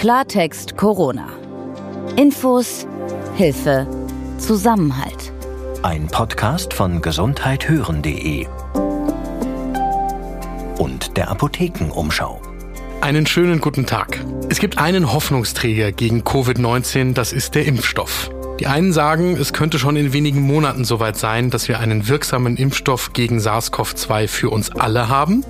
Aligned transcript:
Klartext 0.00 0.78
Corona. 0.78 1.28
Infos, 2.16 2.86
Hilfe, 3.34 3.86
Zusammenhalt. 4.38 5.30
Ein 5.82 6.06
Podcast 6.06 6.72
von 6.72 7.02
gesundheithören.de 7.02 8.46
und 10.78 11.18
der 11.18 11.30
Apothekenumschau. 11.30 12.40
Einen 13.02 13.26
schönen 13.26 13.60
guten 13.60 13.84
Tag. 13.84 14.24
Es 14.48 14.58
gibt 14.58 14.78
einen 14.78 15.12
Hoffnungsträger 15.12 15.92
gegen 15.92 16.22
Covid-19, 16.22 17.12
das 17.12 17.34
ist 17.34 17.54
der 17.54 17.66
Impfstoff. 17.66 18.30
Die 18.58 18.68
einen 18.68 18.94
sagen, 18.94 19.36
es 19.36 19.52
könnte 19.52 19.78
schon 19.78 19.96
in 19.96 20.14
wenigen 20.14 20.40
Monaten 20.40 20.86
soweit 20.86 21.18
sein, 21.18 21.50
dass 21.50 21.68
wir 21.68 21.78
einen 21.78 22.08
wirksamen 22.08 22.56
Impfstoff 22.56 23.12
gegen 23.12 23.38
SARS-CoV-2 23.38 24.28
für 24.28 24.48
uns 24.48 24.70
alle 24.70 25.10
haben. 25.10 25.44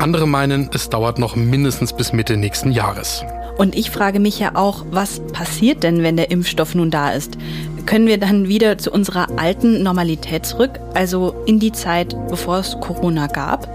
Andere 0.00 0.26
meinen, 0.26 0.70
es 0.74 0.90
dauert 0.90 1.20
noch 1.20 1.36
mindestens 1.36 1.92
bis 1.92 2.12
Mitte 2.12 2.36
nächsten 2.36 2.72
Jahres. 2.72 3.24
Und 3.56 3.74
ich 3.74 3.90
frage 3.90 4.20
mich 4.20 4.38
ja 4.38 4.52
auch, 4.54 4.84
was 4.90 5.20
passiert 5.32 5.82
denn, 5.82 6.02
wenn 6.02 6.16
der 6.16 6.30
Impfstoff 6.30 6.74
nun 6.74 6.90
da 6.90 7.12
ist? 7.12 7.38
Können 7.86 8.06
wir 8.06 8.18
dann 8.18 8.48
wieder 8.48 8.78
zu 8.78 8.90
unserer 8.90 9.38
alten 9.38 9.82
Normalität 9.82 10.44
zurück, 10.44 10.80
also 10.92 11.34
in 11.46 11.60
die 11.60 11.72
Zeit, 11.72 12.16
bevor 12.28 12.58
es 12.58 12.76
Corona 12.80 13.28
gab? 13.28 13.68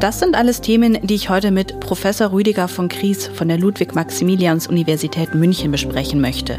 Das 0.00 0.18
sind 0.18 0.34
alles 0.34 0.62
Themen, 0.62 0.96
die 1.02 1.14
ich 1.14 1.28
heute 1.28 1.50
mit 1.50 1.78
Professor 1.78 2.32
Rüdiger 2.32 2.68
von 2.68 2.88
Kries 2.88 3.26
von 3.26 3.48
der 3.48 3.58
Ludwig-Maximilians-Universität 3.58 5.34
München 5.34 5.70
besprechen 5.70 6.22
möchte. 6.22 6.56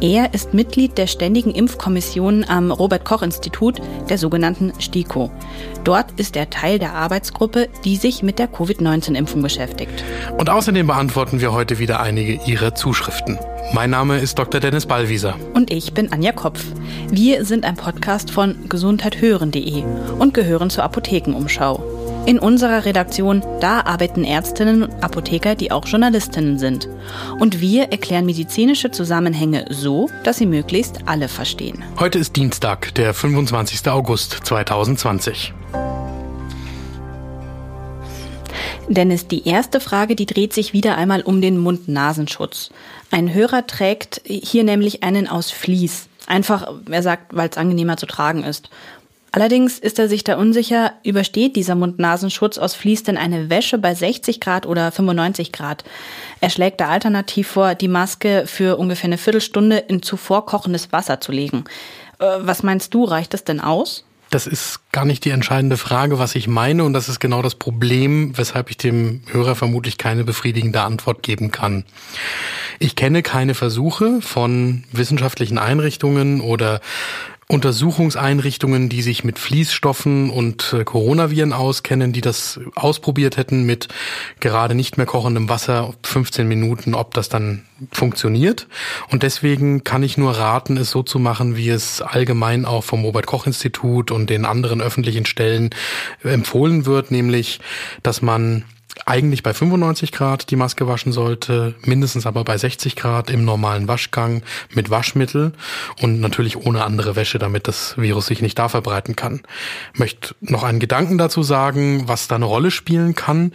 Er 0.00 0.34
ist 0.34 0.52
Mitglied 0.52 0.98
der 0.98 1.06
Ständigen 1.06 1.52
Impfkommission 1.52 2.44
am 2.48 2.72
Robert-Koch-Institut, 2.72 3.80
der 4.08 4.18
sogenannten 4.18 4.72
STIKO. 4.80 5.30
Dort 5.84 6.10
ist 6.16 6.34
er 6.34 6.50
Teil 6.50 6.80
der 6.80 6.94
Arbeitsgruppe, 6.94 7.68
die 7.84 7.94
sich 7.94 8.24
mit 8.24 8.40
der 8.40 8.48
Covid-19-Impfung 8.48 9.42
beschäftigt. 9.42 10.02
Und 10.36 10.50
außerdem 10.50 10.88
beantworten 10.88 11.40
wir 11.40 11.52
heute 11.52 11.78
wieder 11.78 12.00
einige 12.00 12.40
Ihrer 12.46 12.74
Zuschriften. 12.74 13.38
Mein 13.72 13.90
Name 13.90 14.18
ist 14.18 14.40
Dr. 14.40 14.60
Dennis 14.60 14.86
Ballwieser. 14.86 15.36
Und 15.54 15.72
ich 15.72 15.94
bin 15.94 16.12
Anja 16.12 16.32
Kopf. 16.32 16.64
Wir 17.08 17.44
sind 17.44 17.64
ein 17.64 17.76
Podcast 17.76 18.32
von 18.32 18.68
gesundheithören.de 18.68 19.84
und 20.18 20.34
gehören 20.34 20.68
zur 20.68 20.82
Apothekenumschau. 20.82 21.91
In 22.24 22.38
unserer 22.38 22.84
Redaktion, 22.84 23.42
da 23.60 23.80
arbeiten 23.80 24.22
Ärztinnen 24.22 24.84
und 24.84 25.02
Apotheker, 25.02 25.56
die 25.56 25.72
auch 25.72 25.86
Journalistinnen 25.86 26.56
sind. 26.56 26.88
Und 27.40 27.60
wir 27.60 27.90
erklären 27.90 28.26
medizinische 28.26 28.92
Zusammenhänge 28.92 29.64
so, 29.70 30.08
dass 30.22 30.38
sie 30.38 30.46
möglichst 30.46 31.00
alle 31.06 31.26
verstehen. 31.26 31.82
Heute 31.98 32.20
ist 32.20 32.36
Dienstag, 32.36 32.94
der 32.94 33.12
25. 33.12 33.88
August 33.88 34.38
2020. 34.44 35.52
Dennis, 38.86 39.26
die 39.26 39.48
erste 39.48 39.80
Frage, 39.80 40.14
die 40.14 40.26
dreht 40.26 40.52
sich 40.52 40.72
wieder 40.72 40.96
einmal 40.96 41.22
um 41.22 41.40
den 41.40 41.58
Mund-Nasenschutz. 41.58 42.70
Ein 43.10 43.34
Hörer 43.34 43.66
trägt 43.66 44.20
hier 44.24 44.62
nämlich 44.62 45.02
einen 45.02 45.26
aus 45.26 45.50
Vlies. 45.50 46.06
Einfach, 46.28 46.72
er 46.88 47.02
sagt, 47.02 47.34
weil 47.34 47.48
es 47.48 47.56
angenehmer 47.56 47.96
zu 47.96 48.06
tragen 48.06 48.44
ist. 48.44 48.70
Allerdings 49.34 49.78
ist 49.78 49.98
er 49.98 50.08
sich 50.08 50.24
da 50.24 50.36
unsicher, 50.36 50.92
übersteht 51.04 51.56
dieser 51.56 51.74
Mund-Nasenschutz 51.74 52.58
aus 52.58 52.74
Vlies 52.74 53.02
denn 53.02 53.16
eine 53.16 53.48
Wäsche 53.48 53.78
bei 53.78 53.94
60 53.94 54.40
Grad 54.40 54.66
oder 54.66 54.92
95 54.92 55.52
Grad? 55.52 55.84
Er 56.40 56.50
schlägt 56.50 56.82
da 56.82 56.88
alternativ 56.88 57.48
vor, 57.48 57.74
die 57.74 57.88
Maske 57.88 58.44
für 58.46 58.76
ungefähr 58.76 59.06
eine 59.06 59.16
Viertelstunde 59.16 59.78
in 59.78 60.02
zuvor 60.02 60.44
kochendes 60.44 60.92
Wasser 60.92 61.20
zu 61.20 61.32
legen. 61.32 61.64
Äh, 62.18 62.26
was 62.40 62.62
meinst 62.62 62.92
du, 62.92 63.04
reicht 63.04 63.32
das 63.32 63.44
denn 63.44 63.60
aus? 63.60 64.04
Das 64.28 64.46
ist 64.46 64.80
gar 64.92 65.04
nicht 65.04 65.26
die 65.26 65.30
entscheidende 65.30 65.76
Frage, 65.76 66.18
was 66.18 66.34
ich 66.34 66.48
meine, 66.48 66.84
und 66.84 66.94
das 66.94 67.10
ist 67.10 67.20
genau 67.20 67.42
das 67.42 67.54
Problem, 67.54 68.36
weshalb 68.38 68.70
ich 68.70 68.78
dem 68.78 69.20
Hörer 69.30 69.54
vermutlich 69.54 69.98
keine 69.98 70.24
befriedigende 70.24 70.80
Antwort 70.80 71.22
geben 71.22 71.50
kann. 71.50 71.84
Ich 72.78 72.96
kenne 72.96 73.22
keine 73.22 73.54
Versuche 73.54 74.22
von 74.22 74.84
wissenschaftlichen 74.90 75.58
Einrichtungen 75.58 76.40
oder 76.40 76.80
Untersuchungseinrichtungen, 77.48 78.88
die 78.88 79.02
sich 79.02 79.24
mit 79.24 79.38
Fließstoffen 79.38 80.30
und 80.30 80.72
äh, 80.72 80.84
Coronaviren 80.84 81.52
auskennen, 81.52 82.12
die 82.12 82.20
das 82.20 82.60
ausprobiert 82.74 83.36
hätten 83.36 83.64
mit 83.64 83.88
gerade 84.40 84.74
nicht 84.74 84.96
mehr 84.96 85.06
kochendem 85.06 85.48
Wasser 85.48 85.92
15 86.02 86.46
Minuten, 86.46 86.94
ob 86.94 87.14
das 87.14 87.28
dann 87.28 87.64
funktioniert. 87.90 88.68
Und 89.10 89.22
deswegen 89.22 89.84
kann 89.84 90.02
ich 90.02 90.16
nur 90.16 90.32
raten, 90.32 90.76
es 90.76 90.90
so 90.90 91.02
zu 91.02 91.18
machen, 91.18 91.56
wie 91.56 91.68
es 91.68 92.00
allgemein 92.00 92.64
auch 92.64 92.84
vom 92.84 93.04
Robert 93.04 93.26
Koch 93.26 93.46
Institut 93.46 94.10
und 94.10 94.30
den 94.30 94.44
anderen 94.44 94.80
öffentlichen 94.80 95.26
Stellen 95.26 95.70
empfohlen 96.22 96.86
wird, 96.86 97.10
nämlich, 97.10 97.60
dass 98.02 98.22
man 98.22 98.64
eigentlich 99.06 99.42
bei 99.42 99.54
95 99.54 100.12
Grad 100.12 100.50
die 100.50 100.56
Maske 100.56 100.86
waschen 100.86 101.12
sollte, 101.12 101.74
mindestens 101.82 102.26
aber 102.26 102.44
bei 102.44 102.56
60 102.58 102.94
Grad 102.94 103.30
im 103.30 103.44
normalen 103.44 103.88
Waschgang 103.88 104.42
mit 104.74 104.90
Waschmittel 104.90 105.52
und 106.00 106.20
natürlich 106.20 106.56
ohne 106.56 106.84
andere 106.84 107.16
Wäsche, 107.16 107.38
damit 107.38 107.68
das 107.68 107.96
Virus 107.96 108.26
sich 108.26 108.42
nicht 108.42 108.58
da 108.58 108.68
verbreiten 108.68 109.16
kann. 109.16 109.42
Ich 109.94 109.98
möchte 109.98 110.34
noch 110.40 110.62
einen 110.62 110.78
Gedanken 110.78 111.18
dazu 111.18 111.42
sagen, 111.42 112.06
was 112.06 112.28
da 112.28 112.36
eine 112.36 112.44
Rolle 112.44 112.70
spielen 112.70 113.14
kann. 113.14 113.52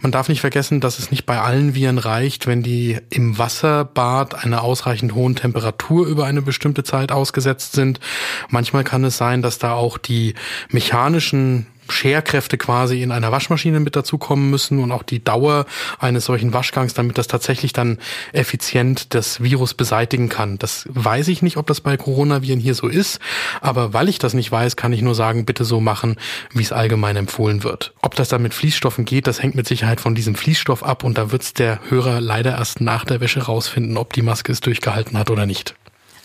Man 0.00 0.12
darf 0.12 0.28
nicht 0.28 0.40
vergessen, 0.40 0.80
dass 0.80 0.98
es 0.98 1.10
nicht 1.10 1.24
bei 1.24 1.40
allen 1.40 1.74
Viren 1.74 1.98
reicht, 1.98 2.46
wenn 2.46 2.62
die 2.62 2.98
im 3.10 3.38
Wasserbad 3.38 4.44
einer 4.44 4.62
ausreichend 4.62 5.14
hohen 5.14 5.36
Temperatur 5.36 6.06
über 6.06 6.26
eine 6.26 6.42
bestimmte 6.42 6.84
Zeit 6.84 7.12
ausgesetzt 7.12 7.72
sind. 7.72 8.00
Manchmal 8.48 8.84
kann 8.84 9.04
es 9.04 9.16
sein, 9.16 9.40
dass 9.40 9.58
da 9.58 9.74
auch 9.74 9.98
die 9.98 10.34
mechanischen 10.70 11.66
Scherkräfte 11.90 12.58
quasi 12.58 13.02
in 13.02 13.12
einer 13.12 13.32
Waschmaschine 13.32 13.80
mit 13.80 13.96
dazukommen 13.96 14.50
müssen 14.50 14.78
und 14.78 14.92
auch 14.92 15.02
die 15.02 15.22
Dauer 15.22 15.66
eines 15.98 16.24
solchen 16.24 16.52
Waschgangs, 16.52 16.94
damit 16.94 17.18
das 17.18 17.26
tatsächlich 17.26 17.72
dann 17.72 17.98
effizient 18.32 19.14
das 19.14 19.42
Virus 19.42 19.74
beseitigen 19.74 20.28
kann. 20.28 20.58
Das 20.58 20.88
weiß 20.90 21.28
ich 21.28 21.42
nicht, 21.42 21.56
ob 21.56 21.66
das 21.66 21.80
bei 21.80 21.96
Coronaviren 21.96 22.60
hier 22.60 22.74
so 22.74 22.88
ist, 22.88 23.20
aber 23.60 23.92
weil 23.92 24.08
ich 24.08 24.18
das 24.18 24.34
nicht 24.34 24.50
weiß, 24.50 24.76
kann 24.76 24.92
ich 24.92 25.02
nur 25.02 25.14
sagen, 25.14 25.44
bitte 25.44 25.64
so 25.64 25.80
machen, 25.80 26.16
wie 26.52 26.62
es 26.62 26.72
allgemein 26.72 27.16
empfohlen 27.16 27.62
wird. 27.62 27.94
Ob 28.02 28.14
das 28.14 28.28
dann 28.28 28.42
mit 28.42 28.54
Fließstoffen 28.54 29.04
geht, 29.04 29.26
das 29.26 29.42
hängt 29.42 29.54
mit 29.54 29.66
Sicherheit 29.66 30.00
von 30.00 30.14
diesem 30.14 30.34
Fließstoff 30.34 30.82
ab 30.82 31.04
und 31.04 31.18
da 31.18 31.32
wird's 31.32 31.54
der 31.54 31.80
Hörer 31.88 32.20
leider 32.20 32.52
erst 32.52 32.80
nach 32.80 33.04
der 33.04 33.20
Wäsche 33.20 33.42
rausfinden, 33.42 33.96
ob 33.96 34.12
die 34.12 34.22
Maske 34.22 34.52
es 34.52 34.60
durchgehalten 34.60 35.18
hat 35.18 35.30
oder 35.30 35.46
nicht. 35.46 35.74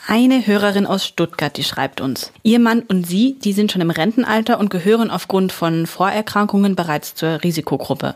Eine 0.08 0.46
Hörerin 0.46 0.86
aus 0.86 1.04
Stuttgart, 1.04 1.58
die 1.58 1.64
schreibt 1.64 2.00
uns. 2.00 2.32
Ihr 2.44 2.60
Mann 2.60 2.82
und 2.82 3.08
sie, 3.08 3.38
die 3.40 3.54
sind 3.54 3.72
schon 3.72 3.82
im 3.82 3.90
Rentenalter 3.90 4.60
und 4.60 4.70
gehören 4.70 5.10
aufgrund 5.10 5.52
von 5.52 5.88
Vorerkrankungen 5.88 6.76
bereits 6.76 7.16
zur 7.16 7.44
Risikogruppe. 7.44 8.14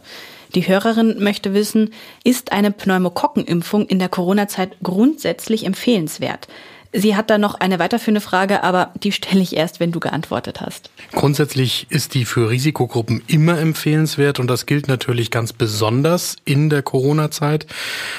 Die 0.53 0.67
Hörerin 0.67 1.16
möchte 1.23 1.55
wissen, 1.55 1.91
ist 2.23 2.51
eine 2.51 2.69
Pneumokokkenimpfung 2.72 3.88
in 3.88 3.97
der 3.97 4.09
Corona-Zeit 4.09 4.78
grundsätzlich 4.83 5.66
empfehlenswert? 5.66 6.47
Sie 6.91 7.16
hat 7.16 7.29
da 7.29 7.38
noch 7.38 7.55
eine 7.55 7.78
weiterführende 7.78 8.22
Frage, 8.22 8.63
aber 8.63 8.91
die 9.03 9.11
stelle 9.11 9.41
ich 9.41 9.55
erst, 9.55 9.79
wenn 9.79 9.91
du 9.91 9.99
geantwortet 9.99 10.61
hast. 10.61 10.89
Grundsätzlich 11.11 11.85
ist 11.89 12.16
die 12.16 12.25
für 12.25 12.49
Risikogruppen 12.49 13.22
immer 13.28 13.59
empfehlenswert 13.59 14.39
und 14.39 14.47
das 14.47 14.66
gilt 14.66 14.88
natürlich 14.88 15.29
ganz 15.29 15.53
besonders 15.53 16.35
in 16.45 16.69
der 16.69 16.81
Corona-Zeit. 16.81 17.67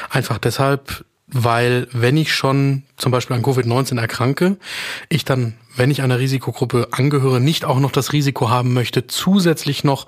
Einfach 0.09 0.39
deshalb, 0.39 1.05
weil 1.33 1.87
wenn 1.93 2.17
ich 2.17 2.35
schon 2.35 2.83
zum 2.97 3.13
Beispiel 3.13 3.37
an 3.37 3.43
Covid-19 3.43 4.01
erkranke, 4.01 4.57
ich 5.09 5.25
dann, 5.25 5.55
wenn 5.77 5.91
ich 5.91 6.03
einer 6.03 6.19
Risikogruppe 6.19 6.89
angehöre, 6.93 7.41
nicht 7.41 7.65
auch 7.65 7.79
noch 7.79 7.93
das 7.93 8.13
Risiko 8.13 8.51
haben 8.51 8.73
möchte, 8.73 9.07
zusätzlich 9.07 9.85
noch 9.85 10.07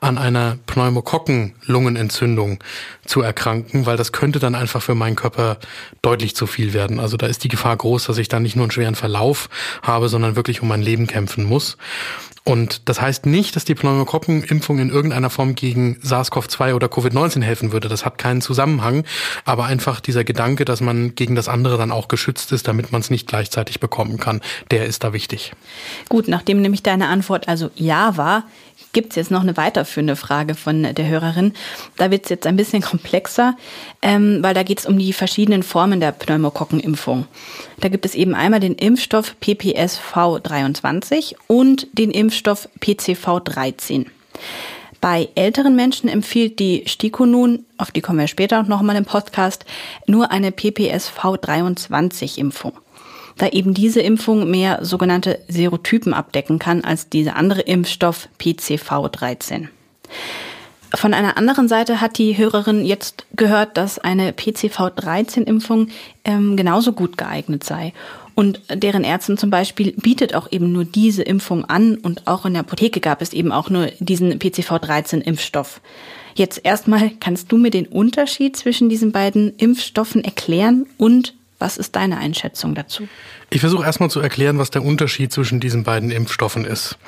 an 0.00 0.18
einer 0.18 0.58
Pneumokokken-Lungenentzündung 0.66 2.58
zu 3.04 3.20
erkranken, 3.20 3.86
weil 3.86 3.96
das 3.96 4.12
könnte 4.12 4.38
dann 4.38 4.54
einfach 4.54 4.82
für 4.82 4.94
meinen 4.94 5.16
Körper 5.16 5.58
deutlich 6.02 6.34
zu 6.34 6.46
viel 6.46 6.72
werden. 6.72 7.00
Also 7.00 7.16
da 7.16 7.26
ist 7.26 7.44
die 7.44 7.48
Gefahr 7.48 7.76
groß, 7.76 8.04
dass 8.04 8.18
ich 8.18 8.28
dann 8.28 8.42
nicht 8.42 8.56
nur 8.56 8.64
einen 8.64 8.70
schweren 8.70 8.94
Verlauf 8.94 9.48
habe, 9.82 10.08
sondern 10.08 10.36
wirklich 10.36 10.62
um 10.62 10.68
mein 10.68 10.82
Leben 10.82 11.06
kämpfen 11.06 11.44
muss. 11.44 11.76
Und 12.46 12.90
das 12.90 13.00
heißt 13.00 13.24
nicht, 13.24 13.56
dass 13.56 13.64
die 13.64 13.74
Pneumokokkenimpfung 13.74 14.78
in 14.78 14.90
irgendeiner 14.90 15.30
Form 15.30 15.54
gegen 15.54 15.96
SARS-CoV-2 16.02 16.74
oder 16.74 16.88
Covid-19 16.88 17.42
helfen 17.42 17.72
würde. 17.72 17.88
Das 17.88 18.04
hat 18.04 18.18
keinen 18.18 18.42
Zusammenhang. 18.42 19.04
Aber 19.46 19.64
einfach 19.64 20.00
dieser 20.00 20.24
Gedanke, 20.24 20.66
dass 20.66 20.82
man 20.82 21.14
gegen 21.14 21.36
das 21.36 21.48
andere 21.48 21.78
dann 21.78 21.90
auch 21.90 22.06
geschützt 22.06 22.52
ist, 22.52 22.68
damit 22.68 22.92
man 22.92 23.00
es 23.00 23.08
nicht 23.08 23.26
gleichzeitig 23.26 23.80
bekommen 23.80 24.18
kann, 24.18 24.42
der 24.70 24.84
ist 24.84 25.03
da 25.04 25.12
wichtig. 25.12 25.52
Gut, 26.08 26.28
nachdem 26.28 26.62
nämlich 26.62 26.82
deine 26.82 27.08
Antwort 27.08 27.48
also 27.48 27.70
ja 27.76 28.16
war, 28.16 28.44
gibt 28.92 29.10
es 29.10 29.16
jetzt 29.16 29.30
noch 29.30 29.42
eine 29.42 29.56
weiterführende 29.56 30.16
Frage 30.16 30.54
von 30.54 30.94
der 30.94 31.06
Hörerin. 31.06 31.52
Da 31.96 32.10
wird 32.10 32.24
es 32.24 32.30
jetzt 32.30 32.46
ein 32.46 32.56
bisschen 32.56 32.82
komplexer, 32.82 33.56
ähm, 34.00 34.38
weil 34.42 34.54
da 34.54 34.62
geht 34.62 34.78
es 34.78 34.86
um 34.86 34.98
die 34.98 35.12
verschiedenen 35.12 35.62
Formen 35.62 36.00
der 36.00 36.12
Pneumokokkenimpfung. 36.12 37.26
Da 37.80 37.88
gibt 37.88 38.06
es 38.06 38.14
eben 38.14 38.34
einmal 38.34 38.60
den 38.60 38.74
Impfstoff 38.74 39.36
PPSV23 39.42 41.34
und 41.46 41.86
den 41.92 42.10
Impfstoff 42.10 42.68
PCV13. 42.80 44.06
Bei 45.00 45.28
älteren 45.34 45.76
Menschen 45.76 46.08
empfiehlt 46.08 46.58
die 46.58 46.84
STIKO 46.86 47.26
nun, 47.26 47.66
auf 47.76 47.90
die 47.90 48.00
kommen 48.00 48.20
wir 48.20 48.26
später 48.26 48.62
noch 48.62 48.80
mal 48.80 48.96
im 48.96 49.04
Podcast, 49.04 49.66
nur 50.06 50.30
eine 50.30 50.50
PPSV23-Impfung 50.50 52.72
da 53.36 53.48
eben 53.48 53.74
diese 53.74 54.00
Impfung 54.00 54.50
mehr 54.50 54.84
sogenannte 54.84 55.40
Serotypen 55.48 56.14
abdecken 56.14 56.58
kann 56.58 56.84
als 56.84 57.08
dieser 57.08 57.36
andere 57.36 57.62
Impfstoff 57.62 58.28
PCV13. 58.40 59.68
Von 60.94 61.12
einer 61.12 61.36
anderen 61.36 61.66
Seite 61.66 62.00
hat 62.00 62.18
die 62.18 62.38
Hörerin 62.38 62.84
jetzt 62.84 63.26
gehört, 63.34 63.76
dass 63.76 63.98
eine 63.98 64.30
PCV13-Impfung 64.30 65.88
ähm, 66.24 66.56
genauso 66.56 66.92
gut 66.92 67.18
geeignet 67.18 67.64
sei. 67.64 67.92
Und 68.36 68.60
deren 68.72 69.04
Ärztin 69.04 69.36
zum 69.36 69.50
Beispiel 69.50 69.92
bietet 69.92 70.34
auch 70.34 70.50
eben 70.52 70.72
nur 70.72 70.84
diese 70.84 71.22
Impfung 71.22 71.64
an 71.64 71.96
und 71.96 72.26
auch 72.26 72.46
in 72.46 72.54
der 72.54 72.60
Apotheke 72.60 73.00
gab 73.00 73.22
es 73.22 73.32
eben 73.32 73.52
auch 73.52 73.70
nur 73.70 73.86
diesen 73.98 74.38
PCV13-Impfstoff. 74.38 75.80
Jetzt 76.34 76.60
erstmal, 76.64 77.10
kannst 77.20 77.50
du 77.52 77.58
mir 77.58 77.70
den 77.70 77.86
Unterschied 77.86 78.56
zwischen 78.56 78.88
diesen 78.88 79.12
beiden 79.12 79.54
Impfstoffen 79.56 80.24
erklären 80.24 80.86
und 80.96 81.34
was 81.58 81.76
ist 81.76 81.96
deine 81.96 82.18
Einschätzung 82.18 82.74
dazu? 82.74 83.08
Ich 83.50 83.60
versuche 83.60 83.84
erstmal 83.84 84.10
zu 84.10 84.20
erklären, 84.20 84.58
was 84.58 84.70
der 84.70 84.82
Unterschied 84.82 85.32
zwischen 85.32 85.60
diesen 85.60 85.84
beiden 85.84 86.10
Impfstoffen 86.10 86.64
ist. 86.64 86.98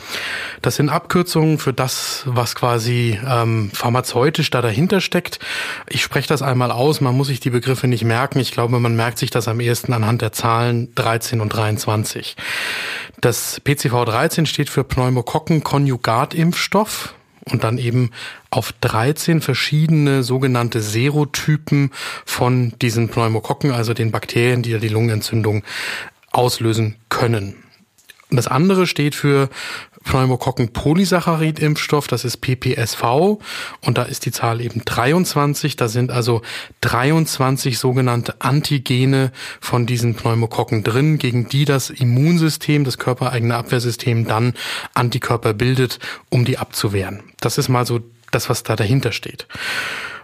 Das 0.62 0.76
sind 0.76 0.88
Abkürzungen 0.88 1.58
für 1.58 1.72
das, 1.72 2.22
was 2.26 2.54
quasi 2.54 3.18
ähm, 3.26 3.70
pharmazeutisch 3.72 4.50
da 4.50 4.62
dahinter 4.62 5.00
steckt. 5.00 5.40
Ich 5.88 6.02
spreche 6.02 6.28
das 6.28 6.42
einmal 6.42 6.70
aus, 6.70 7.00
man 7.00 7.16
muss 7.16 7.26
sich 7.26 7.40
die 7.40 7.50
Begriffe 7.50 7.88
nicht 7.88 8.04
merken. 8.04 8.38
Ich 8.38 8.52
glaube, 8.52 8.78
man 8.78 8.94
merkt 8.94 9.18
sich 9.18 9.30
das 9.30 9.48
am 9.48 9.58
ehesten 9.60 9.92
anhand 9.92 10.22
der 10.22 10.30
Zahlen 10.32 10.94
13 10.94 11.40
und 11.40 11.48
23. 11.48 12.36
Das 13.20 13.60
PCV 13.64 14.04
13 14.04 14.46
steht 14.46 14.70
für 14.70 14.84
Pneumokokken-Konjugatimpfstoff 14.84 17.14
und 17.50 17.62
dann 17.62 17.78
eben 17.78 18.10
auf 18.50 18.72
13 18.80 19.40
verschiedene 19.40 20.22
sogenannte 20.22 20.80
Serotypen 20.80 21.92
von 22.24 22.72
diesen 22.82 23.08
Pneumokokken, 23.08 23.70
also 23.70 23.94
den 23.94 24.10
Bakterien, 24.10 24.62
die 24.62 24.70
ja 24.70 24.78
die 24.78 24.88
Lungenentzündung 24.88 25.62
auslösen 26.32 26.96
können. 27.08 27.56
Und 28.30 28.36
das 28.36 28.48
andere 28.48 28.86
steht 28.86 29.14
für 29.14 29.48
Pneumokokken-Polysaccharid-Impfstoff, 30.06 32.06
das 32.06 32.24
ist 32.24 32.38
PPSV 32.38 33.38
und 33.82 33.98
da 33.98 34.04
ist 34.04 34.24
die 34.24 34.30
Zahl 34.30 34.60
eben 34.60 34.82
23. 34.84 35.76
Da 35.76 35.88
sind 35.88 36.10
also 36.10 36.42
23 36.80 37.78
sogenannte 37.78 38.40
Antigene 38.40 39.32
von 39.60 39.86
diesen 39.86 40.14
Pneumokokken 40.14 40.82
drin, 40.82 41.18
gegen 41.18 41.48
die 41.48 41.64
das 41.64 41.90
Immunsystem, 41.90 42.84
das 42.84 42.98
körpereigene 42.98 43.56
Abwehrsystem 43.56 44.26
dann 44.26 44.54
Antikörper 44.94 45.52
bildet, 45.52 45.98
um 46.30 46.44
die 46.44 46.58
abzuwehren. 46.58 47.22
Das 47.40 47.58
ist 47.58 47.68
mal 47.68 47.84
so 47.84 48.00
das, 48.30 48.48
was 48.48 48.62
da 48.62 48.76
dahinter 48.76 49.12
steht. 49.12 49.46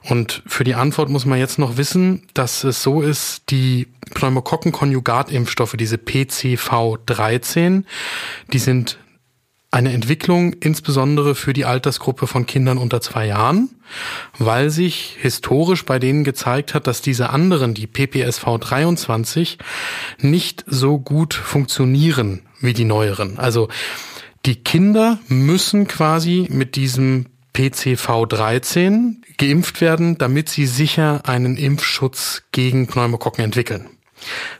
Und 0.08 0.42
für 0.46 0.64
die 0.64 0.74
Antwort 0.74 1.10
muss 1.10 1.26
man 1.26 1.38
jetzt 1.38 1.58
noch 1.58 1.76
wissen, 1.76 2.26
dass 2.34 2.64
es 2.64 2.82
so 2.82 3.02
ist, 3.02 3.50
die 3.50 3.86
Pneumokokken-Konjugatimpfstoffe, 4.14 5.74
diese 5.76 5.96
PCV13, 5.96 7.84
die 8.52 8.58
sind 8.58 8.98
eine 9.72 9.92
Entwicklung 9.92 10.52
insbesondere 10.52 11.34
für 11.34 11.54
die 11.54 11.64
Altersgruppe 11.64 12.26
von 12.26 12.46
Kindern 12.46 12.76
unter 12.76 13.00
zwei 13.00 13.26
Jahren, 13.26 13.70
weil 14.38 14.68
sich 14.70 15.16
historisch 15.18 15.86
bei 15.86 15.98
denen 15.98 16.24
gezeigt 16.24 16.74
hat, 16.74 16.86
dass 16.86 17.00
diese 17.00 17.30
anderen, 17.30 17.72
die 17.72 17.86
PPSV 17.86 18.58
23, 18.60 19.58
nicht 20.20 20.64
so 20.66 20.98
gut 20.98 21.32
funktionieren 21.32 22.42
wie 22.60 22.74
die 22.74 22.84
neueren. 22.84 23.38
Also 23.38 23.68
die 24.44 24.56
Kinder 24.56 25.18
müssen 25.28 25.88
quasi 25.88 26.46
mit 26.50 26.76
diesem 26.76 27.26
PCV 27.54 28.26
13 28.26 29.22
geimpft 29.38 29.80
werden, 29.80 30.18
damit 30.18 30.50
sie 30.50 30.66
sicher 30.66 31.22
einen 31.24 31.56
Impfschutz 31.56 32.42
gegen 32.52 32.88
Pneumokokken 32.88 33.42
entwickeln. 33.44 33.88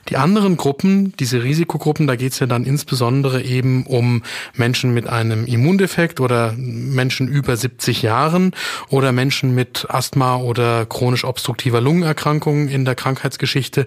Die 0.09 0.17
anderen 0.17 0.57
Gruppen, 0.57 1.13
diese 1.17 1.43
Risikogruppen, 1.43 2.07
da 2.07 2.15
geht 2.15 2.33
es 2.33 2.39
ja 2.39 2.47
dann 2.47 2.65
insbesondere 2.65 3.41
eben 3.41 3.85
um 3.85 4.23
Menschen 4.55 4.93
mit 4.93 5.07
einem 5.07 5.45
Immundefekt 5.45 6.19
oder 6.19 6.53
Menschen 6.57 7.27
über 7.27 7.55
70 7.55 8.01
Jahren 8.01 8.51
oder 8.89 9.11
Menschen 9.11 9.55
mit 9.55 9.87
Asthma 9.89 10.37
oder 10.37 10.85
chronisch 10.85 11.23
obstruktiver 11.23 11.81
Lungenerkrankungen 11.81 12.67
in 12.67 12.85
der 12.85 12.95
Krankheitsgeschichte. 12.95 13.85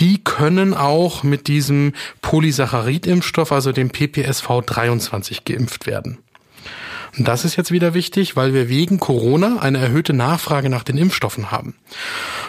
Die 0.00 0.22
können 0.22 0.74
auch 0.74 1.22
mit 1.22 1.48
diesem 1.48 1.92
Polysaccharid-Impfstoff, 2.22 3.52
also 3.52 3.72
dem 3.72 3.90
PPSV 3.90 4.62
23 4.64 5.44
geimpft 5.44 5.86
werden. 5.86 6.18
Und 7.16 7.28
das 7.28 7.44
ist 7.44 7.56
jetzt 7.56 7.70
wieder 7.70 7.94
wichtig, 7.94 8.36
weil 8.36 8.52
wir 8.52 8.68
wegen 8.68 9.00
Corona 9.00 9.58
eine 9.60 9.78
erhöhte 9.78 10.12
Nachfrage 10.12 10.68
nach 10.68 10.82
den 10.82 10.98
Impfstoffen 10.98 11.50
haben. 11.50 11.74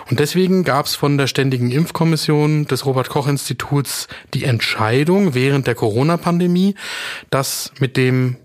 Und 0.10 0.20
deswegen 0.20 0.64
gab 0.64 0.86
es 0.86 0.96
von 0.96 1.18
der 1.18 1.28
Ständigen 1.28 1.72
Impfkommission 1.72 2.66
des 2.66 2.86
Robert 2.86 3.10
Koch 3.10 3.28
Instituts 3.28 4.08
die 4.34 4.44
Entscheidung 4.44 5.34
während 5.34 5.68
der 5.68 5.76
Corona-Pandemie, 5.76 6.76
dass 7.30 7.72
mit 7.80 7.98
dem 7.98 8.38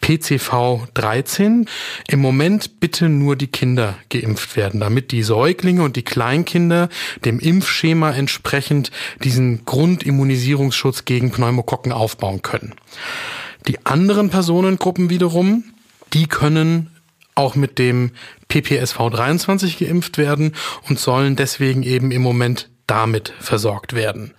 PCV 0.00 0.86
13 0.94 1.66
im 2.08 2.20
Moment 2.20 2.80
bitte 2.80 3.08
nur 3.08 3.36
die 3.36 3.48
Kinder 3.48 3.96
geimpft 4.08 4.56
werden, 4.56 4.80
damit 4.80 5.12
die 5.12 5.22
Säuglinge 5.22 5.82
und 5.82 5.96
die 5.96 6.02
Kleinkinder 6.02 6.88
dem 7.24 7.38
Impfschema 7.38 8.10
entsprechend 8.10 8.90
diesen 9.22 9.64
Grundimmunisierungsschutz 9.66 11.04
gegen 11.04 11.30
Pneumokokken 11.30 11.92
aufbauen 11.92 12.40
können. 12.42 12.74
Die 13.66 13.84
anderen 13.84 14.30
Personengruppen 14.30 15.10
wiederum, 15.10 15.64
die 16.12 16.26
können 16.26 16.90
auch 17.34 17.54
mit 17.54 17.78
dem 17.78 18.12
PPSV 18.48 18.96
23 19.10 19.78
geimpft 19.78 20.18
werden 20.18 20.54
und 20.88 20.98
sollen 20.98 21.36
deswegen 21.36 21.82
eben 21.82 22.10
im 22.10 22.22
Moment 22.22 22.68
damit 22.86 23.32
versorgt 23.38 23.94
werden. 23.94 24.34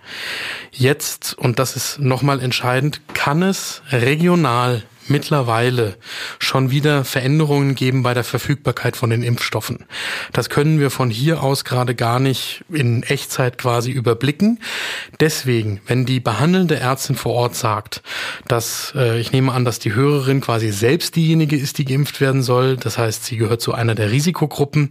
Jetzt, 0.70 1.34
und 1.38 1.58
das 1.58 1.74
ist 1.74 1.98
nochmal 1.98 2.40
entscheidend, 2.40 3.00
kann 3.14 3.42
es 3.42 3.82
regional 3.90 4.82
mittlerweile 5.08 5.96
schon 6.38 6.70
wieder 6.70 7.04
Veränderungen 7.04 7.74
geben 7.74 8.02
bei 8.02 8.14
der 8.14 8.24
Verfügbarkeit 8.24 8.96
von 8.96 9.10
den 9.10 9.22
Impfstoffen. 9.22 9.86
Das 10.32 10.48
können 10.48 10.78
wir 10.78 10.90
von 10.90 11.10
hier 11.10 11.42
aus 11.42 11.64
gerade 11.64 11.94
gar 11.94 12.20
nicht 12.20 12.64
in 12.72 13.02
Echtzeit 13.02 13.58
quasi 13.58 13.90
überblicken. 13.90 14.60
Deswegen, 15.20 15.80
wenn 15.86 16.06
die 16.06 16.20
behandelnde 16.20 16.76
Ärztin 16.76 17.16
vor 17.16 17.34
Ort 17.34 17.54
sagt, 17.54 18.02
dass 18.48 18.92
äh, 18.96 19.20
ich 19.20 19.32
nehme 19.32 19.52
an, 19.52 19.64
dass 19.64 19.78
die 19.78 19.94
Hörerin 19.94 20.40
quasi 20.40 20.70
selbst 20.70 21.16
diejenige 21.16 21.56
ist, 21.56 21.78
die 21.78 21.84
geimpft 21.84 22.20
werden 22.20 22.42
soll, 22.42 22.76
das 22.76 22.98
heißt, 22.98 23.24
sie 23.24 23.36
gehört 23.36 23.60
zu 23.60 23.72
einer 23.74 23.94
der 23.94 24.10
Risikogruppen 24.10 24.90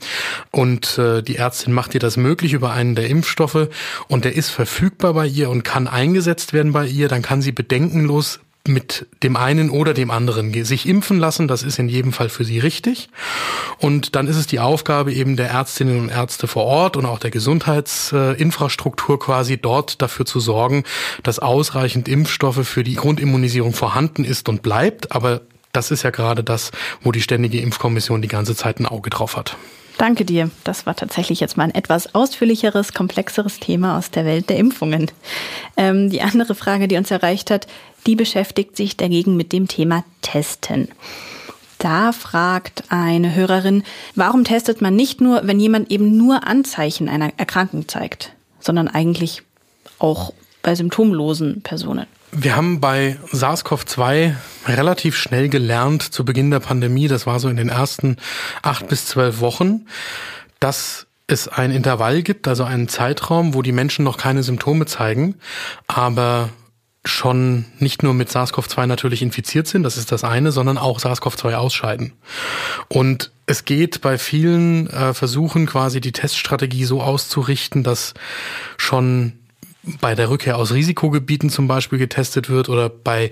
und 0.51 0.97
äh, 0.97 1.21
die 1.21 1.37
Ärztin 1.37 1.73
macht 1.73 1.93
ihr 1.93 1.99
das 1.99 2.17
möglich 2.17 2.53
über 2.53 2.71
einen 2.71 2.95
der 2.95 3.09
Impfstoffe 3.09 3.67
und 4.07 4.25
der 4.25 4.35
ist 4.35 4.49
verfügbar 4.49 5.13
bei 5.13 5.27
ihr 5.27 5.49
und 5.49 5.63
kann 5.63 5.87
eingesetzt 5.87 6.53
werden 6.53 6.71
bei 6.73 6.85
ihr, 6.85 7.07
dann 7.07 7.21
kann 7.21 7.41
sie 7.41 7.51
bedenkenlos 7.51 8.39
mit 8.67 9.07
dem 9.23 9.35
einen 9.35 9.69
oder 9.69 9.93
dem 9.93 10.11
anderen 10.11 10.53
sich 10.63 10.87
impfen 10.87 11.19
lassen. 11.19 11.47
Das 11.47 11.63
ist 11.63 11.79
in 11.79 11.89
jedem 11.89 12.13
Fall 12.13 12.29
für 12.29 12.43
sie 12.43 12.59
richtig. 12.59 13.09
Und 13.79 14.15
dann 14.15 14.27
ist 14.27 14.35
es 14.35 14.47
die 14.47 14.59
Aufgabe 14.59 15.13
eben 15.13 15.35
der 15.35 15.49
Ärztinnen 15.49 15.99
und 15.99 16.09
Ärzte 16.09 16.47
vor 16.47 16.65
Ort 16.65 16.95
und 16.95 17.05
auch 17.05 17.19
der 17.19 17.31
Gesundheitsinfrastruktur 17.31 19.19
quasi 19.19 19.57
dort 19.57 20.01
dafür 20.01 20.25
zu 20.25 20.39
sorgen, 20.39 20.83
dass 21.23 21.39
ausreichend 21.39 22.07
Impfstoffe 22.07 22.67
für 22.67 22.83
die 22.83 22.95
Grundimmunisierung 22.95 23.73
vorhanden 23.73 24.23
ist 24.23 24.47
und 24.47 24.61
bleibt. 24.61 25.11
Aber 25.11 25.41
das 25.71 25.89
ist 25.89 26.03
ja 26.03 26.11
gerade 26.11 26.43
das, 26.43 26.71
wo 27.01 27.11
die 27.11 27.21
Ständige 27.21 27.59
Impfkommission 27.61 28.21
die 28.21 28.27
ganze 28.27 28.55
Zeit 28.55 28.79
ein 28.79 28.85
Auge 28.85 29.09
drauf 29.09 29.37
hat. 29.37 29.57
Danke 30.01 30.25
dir. 30.25 30.49
Das 30.63 30.87
war 30.87 30.95
tatsächlich 30.95 31.41
jetzt 31.41 31.57
mal 31.57 31.65
ein 31.65 31.75
etwas 31.75 32.15
ausführlicheres, 32.15 32.91
komplexeres 32.91 33.59
Thema 33.59 33.99
aus 33.99 34.09
der 34.09 34.25
Welt 34.25 34.49
der 34.49 34.57
Impfungen. 34.57 35.11
Ähm, 35.77 36.09
die 36.09 36.23
andere 36.23 36.55
Frage, 36.55 36.87
die 36.87 36.97
uns 36.97 37.11
erreicht 37.11 37.51
hat, 37.51 37.67
die 38.07 38.15
beschäftigt 38.15 38.75
sich 38.75 38.97
dagegen 38.97 39.37
mit 39.37 39.53
dem 39.53 39.67
Thema 39.67 40.03
Testen. 40.23 40.87
Da 41.77 42.13
fragt 42.13 42.85
eine 42.89 43.35
Hörerin, 43.35 43.83
warum 44.15 44.43
testet 44.43 44.81
man 44.81 44.95
nicht 44.95 45.21
nur, 45.21 45.45
wenn 45.45 45.59
jemand 45.59 45.91
eben 45.91 46.17
nur 46.17 46.47
Anzeichen 46.47 47.07
einer 47.07 47.33
Erkrankung 47.37 47.87
zeigt, 47.87 48.33
sondern 48.59 48.87
eigentlich 48.87 49.43
auch 49.99 50.33
bei 50.61 50.75
symptomlosen 50.75 51.61
Personen? 51.61 52.07
Wir 52.31 52.55
haben 52.55 52.79
bei 52.79 53.17
SARS-CoV-2 53.33 54.35
relativ 54.67 55.17
schnell 55.17 55.49
gelernt 55.49 56.01
zu 56.01 56.23
Beginn 56.23 56.49
der 56.49 56.61
Pandemie, 56.61 57.07
das 57.07 57.27
war 57.27 57.39
so 57.39 57.49
in 57.49 57.57
den 57.57 57.69
ersten 57.69 58.17
acht 58.61 58.87
bis 58.87 59.05
zwölf 59.05 59.39
Wochen, 59.41 59.87
dass 60.59 61.07
es 61.27 61.47
ein 61.47 61.71
Intervall 61.71 62.23
gibt, 62.23 62.47
also 62.47 62.63
einen 62.63 62.87
Zeitraum, 62.87 63.53
wo 63.53 63.61
die 63.61 63.71
Menschen 63.71 64.05
noch 64.05 64.17
keine 64.17 64.43
Symptome 64.43 64.85
zeigen, 64.85 65.35
aber 65.87 66.49
schon 67.03 67.65
nicht 67.79 68.03
nur 68.03 68.13
mit 68.13 68.29
SARS-CoV-2 68.29 68.85
natürlich 68.85 69.21
infiziert 69.21 69.67
sind, 69.67 69.83
das 69.83 69.97
ist 69.97 70.11
das 70.11 70.23
eine, 70.23 70.51
sondern 70.51 70.77
auch 70.77 70.99
SARS-CoV-2 70.99 71.55
ausscheiden. 71.55 72.13
Und 72.87 73.31
es 73.47 73.65
geht 73.65 74.01
bei 74.01 74.17
vielen 74.17 74.87
äh, 74.87 75.13
Versuchen 75.13 75.65
quasi 75.65 75.99
die 75.99 76.11
Teststrategie 76.11 76.85
so 76.85 77.01
auszurichten, 77.01 77.83
dass 77.83 78.13
schon 78.77 79.33
bei 79.83 80.15
der 80.15 80.29
Rückkehr 80.29 80.57
aus 80.57 80.73
Risikogebieten 80.73 81.49
zum 81.49 81.67
Beispiel 81.67 81.97
getestet 81.99 82.49
wird 82.49 82.69
oder 82.69 82.89
bei 82.89 83.31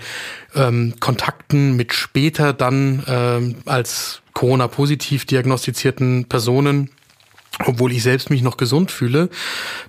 ähm, 0.55 0.95
Kontakten 0.99 1.75
mit 1.75 1.93
später 1.93 2.53
dann 2.53 3.03
ähm, 3.07 3.55
als 3.65 4.21
Corona-positiv 4.33 5.25
diagnostizierten 5.25 6.25
Personen, 6.25 6.91
obwohl 7.65 7.91
ich 7.91 8.03
selbst 8.03 8.29
mich 8.29 8.41
noch 8.41 8.57
gesund 8.57 8.89
fühle, 8.91 9.29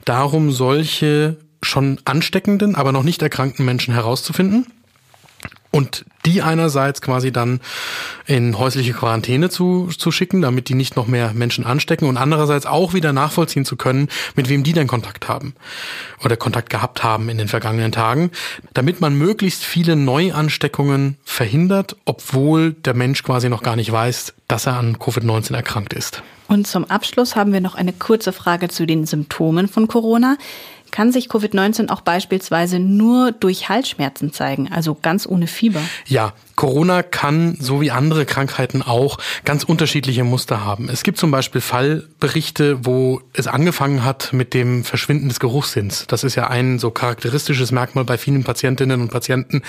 darum 0.05 0.52
solche 0.52 1.37
schon 1.62 1.99
ansteckenden, 2.05 2.75
aber 2.75 2.93
noch 2.93 3.05
nicht 3.05 3.23
erkrankten 3.23 3.64
Menschen 3.64 3.95
herauszufinden 3.95 4.67
und 5.71 6.05
die 6.27 6.43
einerseits 6.43 7.00
quasi 7.00 7.33
dann 7.33 7.61
in 8.27 8.59
häusliche 8.59 8.93
Quarantäne 8.93 9.49
zu, 9.49 9.89
zu 9.97 10.11
schicken, 10.11 10.43
damit 10.43 10.69
die 10.69 10.75
nicht 10.75 10.97
noch 10.97 11.07
mehr 11.07 11.33
Menschen 11.33 11.65
anstecken 11.65 12.09
und 12.09 12.17
andererseits 12.17 12.67
auch 12.67 12.93
wieder 12.93 13.12
nachvollziehen 13.12 13.65
zu 13.65 13.77
können, 13.77 14.09
mit 14.37 14.49
wem 14.49 14.62
die 14.62 14.73
denn 14.73 14.87
Kontakt 14.87 15.29
haben 15.29 15.55
oder 16.25 16.37
Kontakt 16.37 16.71
gehabt 16.71 17.03
haben 17.03 17.29
in 17.29 17.39
den 17.39 17.49
vergangenen 17.49 17.93
Tagen, 17.93 18.31
damit 18.75 19.00
man 19.00 19.15
möglichst 19.15 19.65
viele 19.65 19.97
Neuansteckungen 19.97 21.17
verhindert, 21.25 21.97
obwohl 22.05 22.73
der 22.73 22.95
Mensch 22.95 23.23
quasi 23.23 23.49
noch 23.49 23.62
gar 23.62 23.77
nicht 23.77 23.91
weiß, 23.91 24.35
dass 24.49 24.67
er 24.67 24.77
an 24.77 24.97
Covid-19 24.97 25.55
erkrankt 25.55 25.93
ist. 25.93 26.23
Und 26.49 26.67
zum 26.67 26.85
Abschluss 26.87 27.37
haben 27.37 27.53
wir 27.53 27.61
noch 27.61 27.77
eine 27.77 27.93
kurze 27.93 28.33
Frage 28.33 28.69
zu 28.69 28.85
den 28.85 29.07
Symptomen 29.07 29.69
von 29.69 29.87
Corona 29.87 30.37
kann 30.90 31.12
sich 31.12 31.28
Covid-19 31.28 31.90
auch 31.90 32.00
beispielsweise 32.00 32.78
nur 32.78 33.32
durch 33.32 33.68
Halsschmerzen 33.68 34.32
zeigen, 34.32 34.70
also 34.73 34.97
ganz 35.00 35.26
ohne 35.26 35.47
Fieber? 35.47 35.82
Ja, 36.06 36.32
Corona 36.61 37.02
kann, 37.02 37.57
so 37.59 37.81
wie 37.81 37.90
andere 37.90 38.26
Krankheiten 38.26 38.83
auch, 38.83 39.17
ganz 39.47 39.64
unterschiedliche 39.64 40.25
Muster 40.25 40.62
haben. 40.62 40.90
Es 40.90 41.02
gibt 41.02 41.17
zum 41.17 41.31
Beispiel 41.31 41.62
Fallberichte, 41.62 42.85
wo 42.85 43.23
es 43.33 43.47
angefangen 43.47 44.05
hat 44.05 44.35
mit 44.35 44.52
dem 44.52 44.85
Verschwinden 44.85 45.31
des 45.31 45.40
Geruchssinns. 45.40 46.07
Das 46.07 46.23
ist 46.23 46.35
ja 46.35 46.49
ein 46.49 46.79
so 46.79 46.90
charakteristisches 46.90 47.73
Merkmal 47.73 48.05
bei 48.05 48.19
vielen 48.19 48.45
Patientinnen 48.45 49.00
und 49.00 49.11
Patienten. 49.11 49.62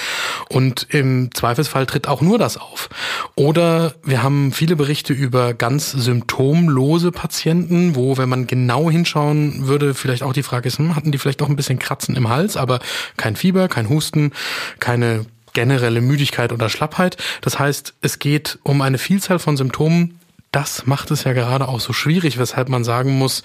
Und 0.50 0.86
im 0.90 1.34
Zweifelsfall 1.34 1.86
tritt 1.86 2.10
auch 2.10 2.20
nur 2.20 2.38
das 2.38 2.58
auf. 2.58 2.90
Oder 3.36 3.96
wir 4.04 4.22
haben 4.22 4.52
viele 4.52 4.76
Berichte 4.76 5.14
über 5.14 5.54
ganz 5.54 5.92
symptomlose 5.92 7.14
Patienten, 7.14 7.96
wo, 7.96 8.18
wenn 8.18 8.28
man 8.28 8.48
genau 8.48 8.92
hinschauen 8.92 9.66
würde, 9.66 9.94
vielleicht 9.94 10.24
auch 10.24 10.34
die 10.34 10.44
Frage 10.44 10.68
ist, 10.68 10.78
hm, 10.78 10.98
hatten 10.98 11.14
die 11.14 11.20
vielleicht 11.20 11.42
auch 11.42 11.48
ein 11.48 11.56
bisschen 11.56 11.80
Kratzen 11.80 12.18
im 12.18 12.28
Hals, 12.28 12.58
aber 12.58 12.80
kein 13.16 13.38
Fieber, 13.38 13.70
kein 13.70 13.88
Husten, 13.88 14.34
keine 14.82 15.26
generelle 15.54 16.02
Müdigkeit 16.02 16.52
oder 16.52 16.70
Schlappheit. 16.70 17.18
Das 17.42 17.60
heißt, 17.60 17.94
es 18.02 18.20
geht 18.20 18.60
um 18.64 18.82
eine 18.82 18.98
Vielzahl 18.98 19.40
von 19.40 19.58
Symptomen. 19.58 20.20
Das 20.52 20.86
macht 20.86 21.12
es 21.12 21.24
ja 21.24 21.34
gerade 21.34 21.68
auch 21.68 21.80
so 21.80 21.94
schwierig, 21.94 22.38
weshalb 22.38 22.68
man 22.68 22.84
sagen 22.84 23.18
muss, 23.18 23.42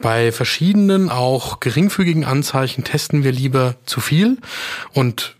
bei 0.00 0.32
verschiedenen, 0.32 1.10
auch 1.10 1.60
geringfügigen 1.60 2.24
Anzeichen 2.24 2.84
testen 2.84 3.22
wir 3.22 3.32
lieber 3.32 3.74
zu 3.84 4.00
viel 4.00 4.38
und 4.94 5.36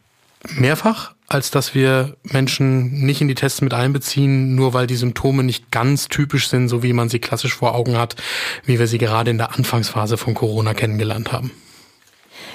mehrfach, 0.50 1.14
als 1.26 1.50
dass 1.50 1.74
wir 1.74 2.16
Menschen 2.22 3.04
nicht 3.04 3.20
in 3.20 3.28
die 3.28 3.34
Tests 3.34 3.60
mit 3.60 3.74
einbeziehen, 3.74 4.54
nur 4.54 4.74
weil 4.74 4.86
die 4.86 4.96
Symptome 4.96 5.44
nicht 5.44 5.70
ganz 5.70 6.08
typisch 6.08 6.48
sind, 6.48 6.68
so 6.68 6.82
wie 6.82 6.92
man 6.92 7.08
sie 7.08 7.18
klassisch 7.18 7.54
vor 7.54 7.74
Augen 7.74 7.96
hat, 7.96 8.16
wie 8.64 8.78
wir 8.78 8.86
sie 8.86 8.98
gerade 8.98 9.30
in 9.30 9.38
der 9.38 9.54
Anfangsphase 9.56 10.16
von 10.16 10.34
Corona 10.34 10.74
kennengelernt 10.74 11.32
haben. 11.32 11.52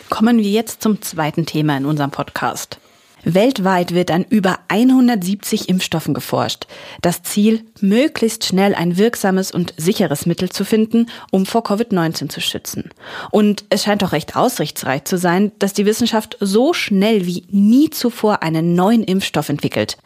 Kommen 0.09 0.37
wir 0.37 0.49
jetzt 0.49 0.81
zum 0.81 1.01
zweiten 1.01 1.45
Thema 1.45 1.77
in 1.77 1.85
unserem 1.85 2.11
Podcast. 2.11 2.79
Weltweit 3.25 3.93
wird 3.93 4.11
an 4.11 4.25
über 4.29 4.59
170 4.67 5.69
Impfstoffen 5.69 6.13
geforscht. 6.13 6.67
Das 7.01 7.23
Ziel, 7.23 7.65
möglichst 7.79 8.45
schnell 8.45 8.75
ein 8.75 8.97
wirksames 8.97 9.51
und 9.51 9.73
sicheres 9.77 10.25
Mittel 10.25 10.49
zu 10.49 10.65
finden, 10.65 11.07
um 11.31 11.45
vor 11.45 11.63
Covid-19 11.63 12.29
zu 12.29 12.41
schützen. 12.41 12.89
Und 13.31 13.65
es 13.69 13.83
scheint 13.83 14.01
doch 14.01 14.11
recht 14.11 14.35
aussichtsreich 14.35 15.05
zu 15.05 15.17
sein, 15.17 15.51
dass 15.59 15.73
die 15.73 15.85
Wissenschaft 15.85 16.37
so 16.39 16.73
schnell 16.73 17.25
wie 17.25 17.45
nie 17.49 17.89
zuvor 17.89 18.43
einen 18.43 18.75
neuen 18.75 19.03
Impfstoff 19.03 19.49
entwickelt. 19.49 19.97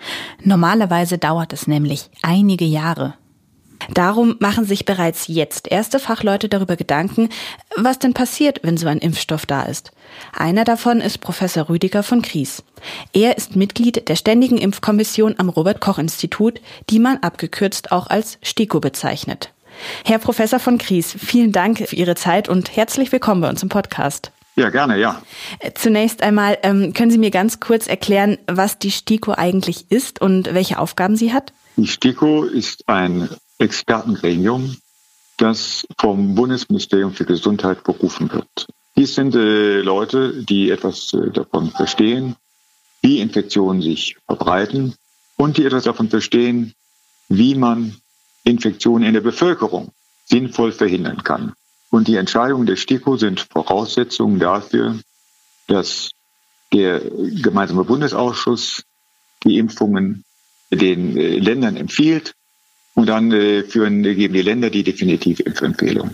Normalerweise 0.43 1.17
dauert 1.17 1.53
es 1.53 1.67
nämlich 1.67 2.09
einige 2.21 2.65
Jahre. 2.65 3.15
Darum 3.93 4.35
machen 4.39 4.65
sich 4.65 4.85
bereits 4.85 5.27
jetzt 5.27 5.71
erste 5.71 5.99
Fachleute 5.99 6.49
darüber 6.49 6.75
Gedanken, 6.75 7.29
was 7.75 7.99
denn 7.99 8.13
passiert, 8.13 8.59
wenn 8.63 8.77
so 8.77 8.87
ein 8.87 8.97
Impfstoff 8.97 9.45
da 9.45 9.63
ist. 9.63 9.91
Einer 10.33 10.65
davon 10.65 10.99
ist 10.99 11.19
Professor 11.19 11.69
Rüdiger 11.69 12.03
von 12.03 12.21
Kries. 12.21 12.63
Er 13.13 13.37
ist 13.37 13.55
Mitglied 13.55 14.09
der 14.09 14.15
Ständigen 14.15 14.57
Impfkommission 14.57 15.35
am 15.37 15.49
Robert 15.49 15.79
Koch 15.79 15.99
Institut, 15.99 16.59
die 16.89 16.99
man 16.99 17.17
abgekürzt 17.17 17.91
auch 17.91 18.07
als 18.07 18.37
STIKO 18.41 18.79
bezeichnet. 18.79 19.51
Herr 20.03 20.19
Professor 20.19 20.59
von 20.59 20.77
Kries, 20.77 21.15
vielen 21.17 21.51
Dank 21.51 21.87
für 21.87 21.95
Ihre 21.95 22.15
Zeit 22.15 22.49
und 22.49 22.75
herzlich 22.75 23.11
willkommen 23.11 23.41
bei 23.41 23.49
uns 23.49 23.63
im 23.63 23.69
Podcast. 23.69 24.31
Ja, 24.55 24.71
gerne, 24.71 24.97
ja. 24.97 25.21
Zunächst 25.75 26.23
einmal, 26.23 26.57
ähm, 26.63 26.93
können 26.93 27.11
Sie 27.11 27.19
mir 27.19 27.29
ganz 27.29 27.59
kurz 27.59 27.85
erklären, 27.85 28.39
was 28.47 28.79
die 28.79 28.89
STIKO 28.89 29.33
eigentlich 29.33 29.91
ist 29.91 30.19
und 30.19 30.51
welche 30.51 30.79
Aufgaben 30.79 31.15
sie 31.15 31.31
hat? 31.31 31.53
Die 31.75 31.85
STIKO 31.85 32.43
ist 32.43 32.89
ein 32.89 33.29
Expertengremium, 33.59 34.77
das 35.37 35.85
vom 35.99 36.35
Bundesministerium 36.35 37.13
für 37.13 37.25
Gesundheit 37.25 37.83
berufen 37.83 38.31
wird. 38.31 38.67
Dies 38.95 39.15
sind 39.15 39.35
äh, 39.35 39.81
Leute, 39.81 40.43
die 40.43 40.71
etwas 40.71 41.13
äh, 41.13 41.29
davon 41.31 41.71
verstehen, 41.71 42.35
wie 43.01 43.19
Infektionen 43.19 43.81
sich 43.81 44.17
verbreiten 44.25 44.95
und 45.37 45.57
die 45.57 45.65
etwas 45.65 45.83
davon 45.83 46.09
verstehen, 46.09 46.73
wie 47.29 47.55
man 47.55 47.95
Infektionen 48.43 49.05
in 49.05 49.13
der 49.13 49.21
Bevölkerung 49.21 49.91
sinnvoll 50.25 50.71
verhindern 50.71 51.23
kann. 51.23 51.53
Und 51.89 52.07
die 52.07 52.15
Entscheidungen 52.15 52.65
der 52.65 52.75
STIKO 52.75 53.17
sind 53.17 53.41
Voraussetzungen 53.41 54.39
dafür, 54.39 54.99
dass 55.67 56.11
der 56.73 56.99
gemeinsame 56.99 57.83
Bundesausschuss 57.83 58.83
die 59.43 59.57
Impfungen 59.57 60.23
den 60.71 61.15
äh, 61.17 61.37
Ländern 61.37 61.77
empfiehlt 61.77 62.33
und 62.97 63.07
dann 63.07 63.31
äh, 63.31 63.63
führen, 63.63 64.01
geben 64.01 64.33
die 64.33 64.41
Länder 64.41 64.71
die 64.71 64.83
definitive 64.83 65.43
Impfempfehlung. 65.43 66.11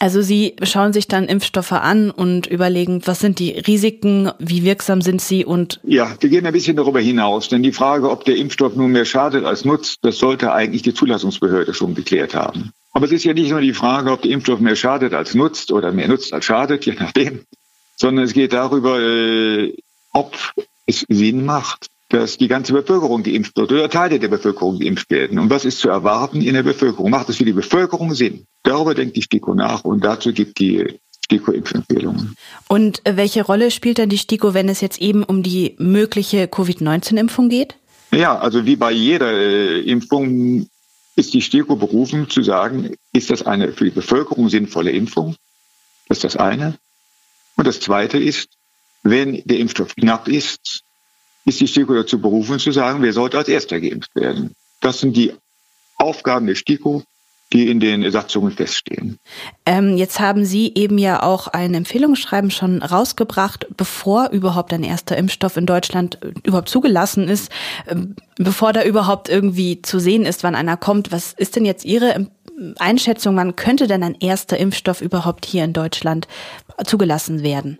Also 0.00 0.20
Sie 0.20 0.54
schauen 0.62 0.92
sich 0.92 1.06
dann 1.06 1.24
Impfstoffe 1.24 1.72
an 1.72 2.10
und 2.10 2.46
überlegen, 2.46 3.02
was 3.04 3.20
sind 3.20 3.38
die 3.38 3.52
Risiken, 3.52 4.30
wie 4.38 4.64
wirksam 4.64 5.00
sind 5.00 5.20
sie 5.20 5.44
und 5.44 5.80
Ja, 5.84 6.14
wir 6.20 6.28
gehen 6.28 6.44
ein 6.46 6.52
bisschen 6.52 6.76
darüber 6.76 7.00
hinaus, 7.00 7.48
denn 7.48 7.62
die 7.62 7.72
Frage, 7.72 8.10
ob 8.10 8.24
der 8.24 8.36
Impfstoff 8.36 8.74
nun 8.74 8.92
mehr 8.92 9.04
schadet 9.04 9.44
als 9.44 9.64
nutzt, 9.64 10.00
das 10.02 10.18
sollte 10.18 10.52
eigentlich 10.52 10.82
die 10.82 10.94
Zulassungsbehörde 10.94 11.72
schon 11.72 11.94
geklärt 11.94 12.34
haben. 12.34 12.72
Aber 12.92 13.06
es 13.06 13.12
ist 13.12 13.24
ja 13.24 13.32
nicht 13.32 13.50
nur 13.50 13.60
die 13.60 13.72
Frage, 13.74 14.10
ob 14.10 14.22
der 14.22 14.32
Impfstoff 14.32 14.60
mehr 14.60 14.76
schadet 14.76 15.14
als 15.14 15.34
nutzt 15.34 15.70
oder 15.72 15.92
mehr 15.92 16.08
nutzt 16.08 16.32
als 16.32 16.44
schadet, 16.44 16.84
je 16.84 16.94
nachdem, 16.98 17.44
sondern 17.96 18.24
es 18.24 18.32
geht 18.32 18.52
darüber, 18.52 19.00
äh, 19.00 19.72
ob 20.12 20.36
es 20.86 21.04
Sinn 21.08 21.44
macht, 21.44 21.88
dass 22.08 22.38
die 22.38 22.48
ganze 22.48 22.72
Bevölkerung 22.72 23.22
geimpft 23.22 23.56
wird 23.56 23.70
oder 23.70 23.90
Teile 23.90 24.18
der 24.18 24.28
Bevölkerung 24.28 24.78
geimpft 24.78 25.10
werden. 25.10 25.38
Und 25.38 25.50
was 25.50 25.64
ist 25.64 25.78
zu 25.78 25.90
erwarten 25.90 26.40
in 26.40 26.54
der 26.54 26.62
Bevölkerung? 26.62 27.10
Macht 27.10 27.28
es 27.28 27.36
für 27.36 27.44
die 27.44 27.52
Bevölkerung 27.52 28.14
Sinn? 28.14 28.46
Darüber 28.62 28.94
denkt 28.94 29.16
die 29.16 29.22
STIKO 29.22 29.54
nach 29.54 29.84
und 29.84 30.04
dazu 30.04 30.32
gibt 30.32 30.58
die 30.58 30.98
STIKO-Impfempfehlungen. 31.24 32.34
Und 32.66 33.02
welche 33.04 33.44
Rolle 33.44 33.70
spielt 33.70 33.98
dann 33.98 34.08
die 34.08 34.18
STIKO, 34.18 34.54
wenn 34.54 34.68
es 34.68 34.80
jetzt 34.80 35.00
eben 35.00 35.22
um 35.22 35.42
die 35.42 35.74
mögliche 35.78 36.48
Covid-19-Impfung 36.48 37.50
geht? 37.50 37.76
Ja, 38.10 38.38
also 38.38 38.64
wie 38.64 38.76
bei 38.76 38.90
jeder 38.90 39.30
äh, 39.30 39.80
Impfung 39.80 40.66
ist 41.14 41.34
die 41.34 41.42
STIKO 41.42 41.76
berufen 41.76 42.30
zu 42.30 42.42
sagen, 42.42 42.94
ist 43.12 43.30
das 43.30 43.42
eine 43.42 43.72
für 43.72 43.84
die 43.84 43.90
Bevölkerung 43.90 44.48
sinnvolle 44.48 44.92
Impfung? 44.92 45.36
Das 46.08 46.18
ist 46.18 46.24
das 46.24 46.36
eine. 46.36 46.78
Und 47.56 47.66
das 47.66 47.80
zweite 47.80 48.18
ist, 48.18 48.48
wenn 49.02 49.42
der 49.44 49.58
Impfstoff 49.58 49.94
knapp 49.94 50.28
ist, 50.28 50.84
ist 51.48 51.60
die 51.60 51.66
STIKO 51.66 51.94
dazu 51.94 52.20
berufen 52.20 52.58
zu 52.58 52.72
sagen, 52.72 53.02
wer 53.02 53.12
sollte 53.12 53.38
als 53.38 53.48
erster 53.48 53.80
geimpft 53.80 54.14
werden. 54.14 54.54
Das 54.80 55.00
sind 55.00 55.16
die 55.16 55.32
Aufgaben 55.96 56.46
der 56.46 56.54
STIKO, 56.54 57.02
die 57.52 57.70
in 57.70 57.80
den 57.80 58.08
Satzungen 58.10 58.52
feststehen. 58.52 59.18
Ähm, 59.64 59.96
jetzt 59.96 60.20
haben 60.20 60.44
Sie 60.44 60.72
eben 60.74 60.98
ja 60.98 61.22
auch 61.22 61.48
ein 61.48 61.72
Empfehlungsschreiben 61.72 62.50
schon 62.50 62.82
rausgebracht, 62.82 63.66
bevor 63.74 64.28
überhaupt 64.30 64.72
ein 64.74 64.84
erster 64.84 65.16
Impfstoff 65.16 65.56
in 65.56 65.64
Deutschland 65.64 66.22
äh, 66.22 66.32
überhaupt 66.44 66.68
zugelassen 66.68 67.26
ist, 67.26 67.50
ähm, 67.88 68.16
bevor 68.36 68.74
da 68.74 68.84
überhaupt 68.84 69.30
irgendwie 69.30 69.80
zu 69.80 69.98
sehen 69.98 70.26
ist, 70.26 70.44
wann 70.44 70.54
einer 70.54 70.76
kommt. 70.76 71.10
Was 71.10 71.32
ist 71.32 71.56
denn 71.56 71.64
jetzt 71.64 71.86
Ihre 71.86 72.28
Einschätzung, 72.78 73.36
wann 73.36 73.56
könnte 73.56 73.86
denn 73.86 74.02
ein 74.02 74.16
erster 74.20 74.58
Impfstoff 74.58 75.00
überhaupt 75.00 75.46
hier 75.46 75.64
in 75.64 75.72
Deutschland 75.72 76.28
zugelassen 76.84 77.42
werden? 77.42 77.78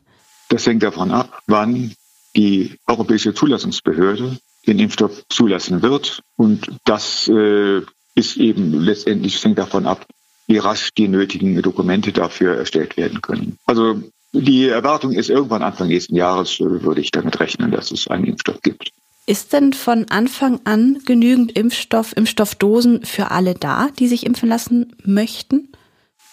Das 0.48 0.66
hängt 0.66 0.82
davon 0.82 1.10
ab, 1.10 1.42
wann 1.46 1.92
die 2.36 2.76
Europäische 2.86 3.34
Zulassungsbehörde 3.34 4.38
den 4.66 4.78
Impfstoff 4.78 5.24
zulassen 5.28 5.82
wird. 5.82 6.20
Und 6.36 6.70
das 6.84 7.28
äh, 7.28 7.82
ist 8.14 8.36
eben 8.36 8.80
letztendlich, 8.80 9.42
hängt 9.42 9.58
davon 9.58 9.86
ab, 9.86 10.06
wie 10.46 10.58
rasch 10.58 10.90
die 10.96 11.08
nötigen 11.08 11.60
Dokumente 11.62 12.12
dafür 12.12 12.56
erstellt 12.56 12.96
werden 12.96 13.20
können. 13.20 13.58
Also 13.66 14.02
die 14.32 14.68
Erwartung 14.68 15.12
ist 15.12 15.30
irgendwann 15.30 15.62
Anfang 15.62 15.88
nächsten 15.88 16.16
Jahres, 16.16 16.60
äh, 16.60 16.82
würde 16.82 17.00
ich 17.00 17.10
damit 17.10 17.40
rechnen, 17.40 17.70
dass 17.70 17.90
es 17.90 18.08
einen 18.08 18.24
Impfstoff 18.24 18.60
gibt. 18.62 18.92
Ist 19.26 19.52
denn 19.52 19.74
von 19.74 20.06
Anfang 20.08 20.60
an 20.64 21.00
genügend 21.04 21.52
Impfstoff, 21.52 22.16
Impfstoffdosen 22.16 23.04
für 23.04 23.30
alle 23.30 23.54
da, 23.54 23.88
die 23.98 24.08
sich 24.08 24.24
impfen 24.24 24.48
lassen 24.48 24.96
möchten? 25.04 25.72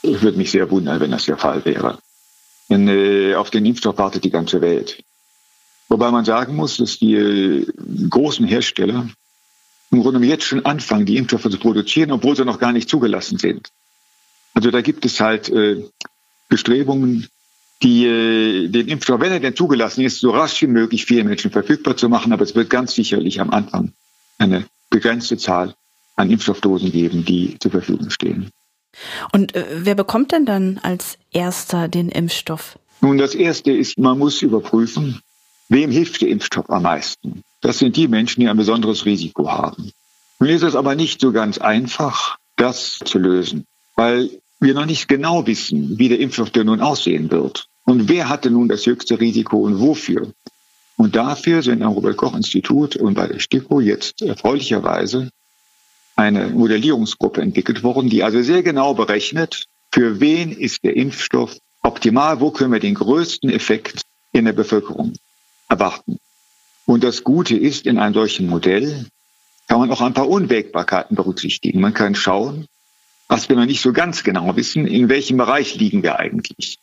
Ich 0.01 0.21
würde 0.21 0.37
mich 0.37 0.51
sehr 0.51 0.71
wundern, 0.71 0.99
wenn 0.99 1.11
das 1.11 1.25
der 1.25 1.37
Fall 1.37 1.65
wäre. 1.65 1.99
Denn 2.69 2.87
äh, 2.87 3.35
auf 3.35 3.49
den 3.49 3.65
Impfstoff 3.65 3.97
wartet 3.97 4.23
die 4.23 4.29
ganze 4.29 4.61
Welt. 4.61 5.03
Wobei 5.95 6.11
man 6.11 6.25
sagen 6.25 6.57
muss, 6.57 6.75
dass 6.75 6.99
die 6.99 7.13
äh, 7.13 7.65
großen 8.09 8.45
Hersteller 8.45 9.07
im 9.91 10.01
Grunde 10.01 10.27
jetzt 10.27 10.43
schon 10.43 10.65
anfangen, 10.65 11.05
die 11.05 11.15
Impfstoffe 11.15 11.49
zu 11.49 11.57
produzieren, 11.57 12.11
obwohl 12.11 12.35
sie 12.35 12.43
noch 12.43 12.59
gar 12.59 12.73
nicht 12.73 12.89
zugelassen 12.89 13.37
sind. 13.37 13.69
Also 14.53 14.71
da 14.71 14.81
gibt 14.81 15.05
es 15.05 15.21
halt 15.21 15.47
äh, 15.47 15.85
Bestrebungen, 16.49 17.29
die, 17.81 18.07
äh, 18.07 18.67
den 18.67 18.89
Impfstoff, 18.89 19.21
wenn 19.21 19.31
er 19.31 19.39
denn 19.39 19.55
zugelassen 19.55 20.03
ist, 20.03 20.19
so 20.19 20.31
rasch 20.31 20.61
wie 20.63 20.67
möglich 20.67 21.05
vielen 21.05 21.27
Menschen 21.27 21.49
verfügbar 21.49 21.95
zu 21.95 22.09
machen. 22.09 22.33
Aber 22.33 22.43
es 22.43 22.55
wird 22.55 22.69
ganz 22.69 22.93
sicherlich 22.93 23.39
am 23.39 23.51
Anfang 23.51 23.93
eine 24.37 24.65
begrenzte 24.89 25.37
Zahl 25.37 25.75
an 26.17 26.29
Impfstoffdosen 26.29 26.91
geben, 26.91 27.23
die 27.23 27.55
zur 27.57 27.71
Verfügung 27.71 28.09
stehen. 28.09 28.49
Und 29.31 29.55
äh, 29.55 29.65
wer 29.71 29.95
bekommt 29.95 30.33
denn 30.33 30.45
dann 30.45 30.77
als 30.83 31.17
erster 31.31 31.87
den 31.87 32.09
Impfstoff? 32.09 32.77
Nun, 32.99 33.17
das 33.17 33.33
Erste 33.33 33.71
ist, 33.71 33.97
man 33.97 34.19
muss 34.19 34.41
überprüfen, 34.41 35.21
wem 35.69 35.91
hilft 35.91 36.21
der 36.21 36.29
Impfstoff 36.29 36.69
am 36.69 36.83
meisten. 36.83 37.43
Das 37.61 37.79
sind 37.79 37.95
die 37.95 38.07
Menschen, 38.07 38.41
die 38.41 38.49
ein 38.49 38.57
besonderes 38.57 39.05
Risiko 39.05 39.49
haben. 39.49 39.91
Nun 40.39 40.49
ist 40.49 40.63
es 40.63 40.75
aber 40.75 40.95
nicht 40.95 41.21
so 41.21 41.31
ganz 41.31 41.57
einfach, 41.57 42.37
das 42.57 42.99
zu 43.03 43.17
lösen, 43.17 43.65
weil 43.95 44.29
wir 44.59 44.73
noch 44.73 44.85
nicht 44.85 45.07
genau 45.07 45.47
wissen, 45.47 45.97
wie 45.97 46.09
der 46.09 46.19
Impfstoff 46.19 46.49
denn 46.49 46.67
nun 46.67 46.81
aussehen 46.81 47.31
wird. 47.31 47.67
Und 47.85 48.09
wer 48.09 48.29
hatte 48.29 48.49
nun 48.49 48.67
das 48.67 48.85
höchste 48.85 49.19
Risiko 49.19 49.57
und 49.57 49.79
wofür? 49.79 50.31
Und 50.97 51.15
dafür 51.15 51.61
sind 51.61 51.83
am 51.83 51.93
Robert-Koch-Institut 51.93 52.95
und 52.95 53.15
bei 53.15 53.27
der 53.27 53.39
STIKO 53.39 53.79
jetzt 53.79 54.21
erfreulicherweise 54.21 55.29
eine 56.15 56.47
Modellierungsgruppe 56.47 57.41
entwickelt 57.41 57.83
worden, 57.83 58.09
die 58.09 58.23
also 58.23 58.41
sehr 58.41 58.63
genau 58.63 58.93
berechnet, 58.93 59.65
für 59.91 60.19
wen 60.19 60.51
ist 60.51 60.83
der 60.83 60.95
Impfstoff 60.95 61.57
optimal, 61.83 62.39
wo 62.39 62.51
können 62.51 62.71
wir 62.71 62.79
den 62.79 62.95
größten 62.95 63.49
Effekt 63.49 64.01
in 64.31 64.45
der 64.45 64.53
Bevölkerung 64.53 65.13
erwarten. 65.69 66.19
Und 66.85 67.03
das 67.03 67.23
Gute 67.23 67.57
ist, 67.57 67.85
in 67.85 67.97
einem 67.97 68.13
solchen 68.13 68.47
Modell 68.47 69.07
kann 69.67 69.79
man 69.79 69.91
auch 69.91 70.01
ein 70.01 70.13
paar 70.13 70.29
Unwägbarkeiten 70.29 71.15
berücksichtigen. 71.15 71.81
Man 71.81 71.93
kann 71.93 72.15
schauen, 72.15 72.67
was 73.27 73.49
wir 73.49 73.55
noch 73.55 73.65
nicht 73.65 73.81
so 73.81 73.91
ganz 73.91 74.23
genau 74.23 74.55
wissen, 74.55 74.85
in 74.85 75.09
welchem 75.09 75.37
Bereich 75.37 75.75
liegen 75.75 76.03
wir 76.03 76.19
eigentlich. 76.19 76.77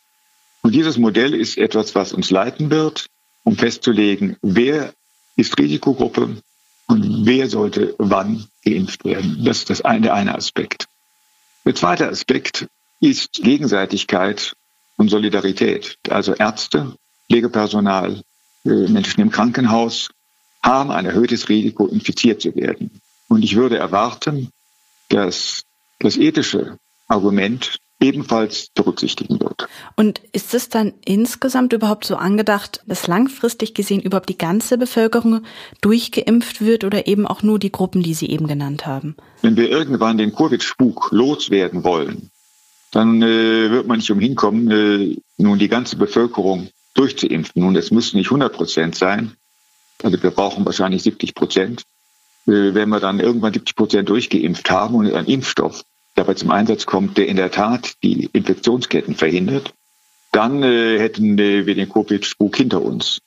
Und 0.61 0.75
dieses 0.75 0.97
Modell 0.97 1.33
ist 1.33 1.57
etwas, 1.57 1.95
was 1.95 2.13
uns 2.13 2.29
leiten 2.29 2.69
wird, 2.69 3.07
um 3.43 3.55
festzulegen, 3.55 4.37
wer 4.41 4.93
ist 5.35 5.57
Risikogruppe 5.57 6.41
und 6.87 7.25
wer 7.25 7.49
sollte 7.49 7.95
wann 7.97 8.45
geimpft 8.63 9.05
werden. 9.05 9.43
Das 9.43 9.59
ist 9.59 9.69
das 9.69 9.81
eine, 9.81 10.01
der 10.01 10.13
eine 10.13 10.35
Aspekt. 10.35 10.87
Der 11.65 11.75
zweite 11.75 12.09
Aspekt 12.09 12.67
ist 12.99 13.33
Gegenseitigkeit 13.33 14.53
und 14.97 15.09
Solidarität. 15.09 15.97
Also 16.09 16.33
Ärzte, 16.33 16.95
Pflegepersonal, 17.29 18.21
Menschen 18.63 19.21
im 19.21 19.29
Krankenhaus 19.29 20.09
haben 20.61 20.91
ein 20.91 21.05
erhöhtes 21.05 21.49
Risiko, 21.49 21.87
infiziert 21.87 22.41
zu 22.41 22.55
werden. 22.55 22.89
Und 23.27 23.43
ich 23.43 23.55
würde 23.55 23.77
erwarten, 23.77 24.49
dass 25.09 25.63
das 25.99 26.17
ethische 26.17 26.77
Argument 27.07 27.77
ebenfalls 27.99 28.67
berücksichtigen 28.75 29.39
wird. 29.39 29.67
Und 29.95 30.21
ist 30.33 30.53
es 30.53 30.67
dann 30.69 30.93
insgesamt 31.05 31.71
überhaupt 31.71 32.05
so 32.05 32.17
angedacht, 32.17 32.81
dass 32.85 33.07
langfristig 33.07 33.73
gesehen 33.73 34.01
überhaupt 34.01 34.29
die 34.29 34.37
ganze 34.37 34.77
Bevölkerung 34.77 35.43
durchgeimpft 35.81 36.61
wird 36.61 36.83
oder 36.83 37.07
eben 37.07 37.25
auch 37.25 37.43
nur 37.43 37.59
die 37.59 37.71
Gruppen, 37.71 38.03
die 38.03 38.13
Sie 38.13 38.29
eben 38.29 38.47
genannt 38.47 38.85
haben? 38.85 39.15
Wenn 39.41 39.55
wir 39.55 39.69
irgendwann 39.69 40.17
den 40.17 40.35
Covid-Spuk 40.35 41.09
loswerden 41.11 41.83
wollen, 41.83 42.29
dann 42.91 43.21
äh, 43.21 43.71
wird 43.71 43.87
man 43.87 43.97
nicht 43.97 44.11
umhin 44.11 44.35
kommen, 44.35 44.69
äh, 44.69 45.17
nun 45.37 45.57
die 45.57 45.69
ganze 45.69 45.95
Bevölkerung 45.95 46.69
durchzuimpfen. 46.93 47.61
Nun, 47.61 47.75
es 47.75 47.91
müssen 47.91 48.17
nicht 48.17 48.27
100 48.27 48.53
Prozent 48.53 48.95
sein. 48.95 49.35
Also 50.01 50.21
wir 50.21 50.31
brauchen 50.31 50.65
wahrscheinlich 50.65 51.03
70 51.03 51.35
Prozent. 51.35 51.83
Äh, 52.45 52.73
wenn 52.73 52.89
wir 52.89 52.99
dann 52.99 53.19
irgendwann 53.19 53.53
70 53.53 53.75
Prozent 53.75 54.09
durchgeimpft 54.09 54.69
haben 54.69 54.95
und 54.95 55.13
ein 55.13 55.25
Impfstoff 55.25 55.83
dabei 56.15 56.33
zum 56.33 56.51
Einsatz 56.51 56.85
kommt, 56.85 57.17
der 57.17 57.27
in 57.27 57.37
der 57.37 57.51
Tat 57.51 57.93
die 58.03 58.29
Infektionsketten 58.33 59.15
verhindert, 59.15 59.73
dann 60.31 60.63
äh, 60.63 60.99
hätten 60.99 61.37
äh, 61.39 61.65
wir 61.65 61.75
den 61.75 61.89
Covid-Spuk 61.89 62.57
hinter 62.57 62.81
uns. 62.81 63.19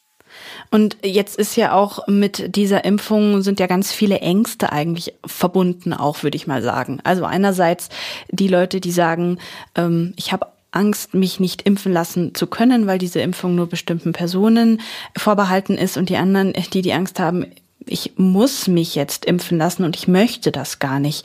Und 0.71 0.97
jetzt 1.05 1.39
ist 1.39 1.57
ja 1.57 1.73
auch 1.73 2.07
mit 2.09 2.57
dieser 2.57 2.85
Impfung 2.85 3.43
sind 3.43 3.61
ja 3.61 3.67
ganz 3.67 3.93
viele 3.93 4.19
Ängste 4.21 4.73
eigentlich 4.73 5.15
verbunden, 5.25 5.93
auch 5.93 6.23
würde 6.23 6.37
ich 6.37 6.47
mal 6.47 6.63
sagen. 6.63 7.01
Also 7.05 7.25
einerseits 7.25 7.89
die 8.31 8.49
Leute, 8.49 8.81
die 8.81 8.91
sagen, 8.91 9.39
ähm, 9.77 10.13
ich 10.17 10.33
habe 10.33 10.47
Angst, 10.77 11.15
mich 11.15 11.41
nicht 11.41 11.63
impfen 11.63 11.93
lassen 11.93 12.35
zu 12.35 12.47
können, 12.47 12.87
weil 12.87 12.99
diese 12.99 13.21
Impfung 13.21 13.55
nur 13.55 13.67
bestimmten 13.67 14.13
Personen 14.13 14.81
vorbehalten 15.17 15.77
ist 15.77 15.97
und 15.97 16.09
die 16.11 16.17
anderen, 16.17 16.53
die 16.73 16.83
die 16.83 16.93
Angst 16.93 17.19
haben, 17.19 17.47
ich 17.87 18.13
muss 18.17 18.67
mich 18.69 18.95
jetzt 18.95 19.25
impfen 19.25 19.59
lassen 19.59 19.85
und 19.85 19.97
ich 19.97 20.09
möchte 20.09 20.53
das 20.53 20.79
gar 20.79 20.99
nicht. 20.99 21.25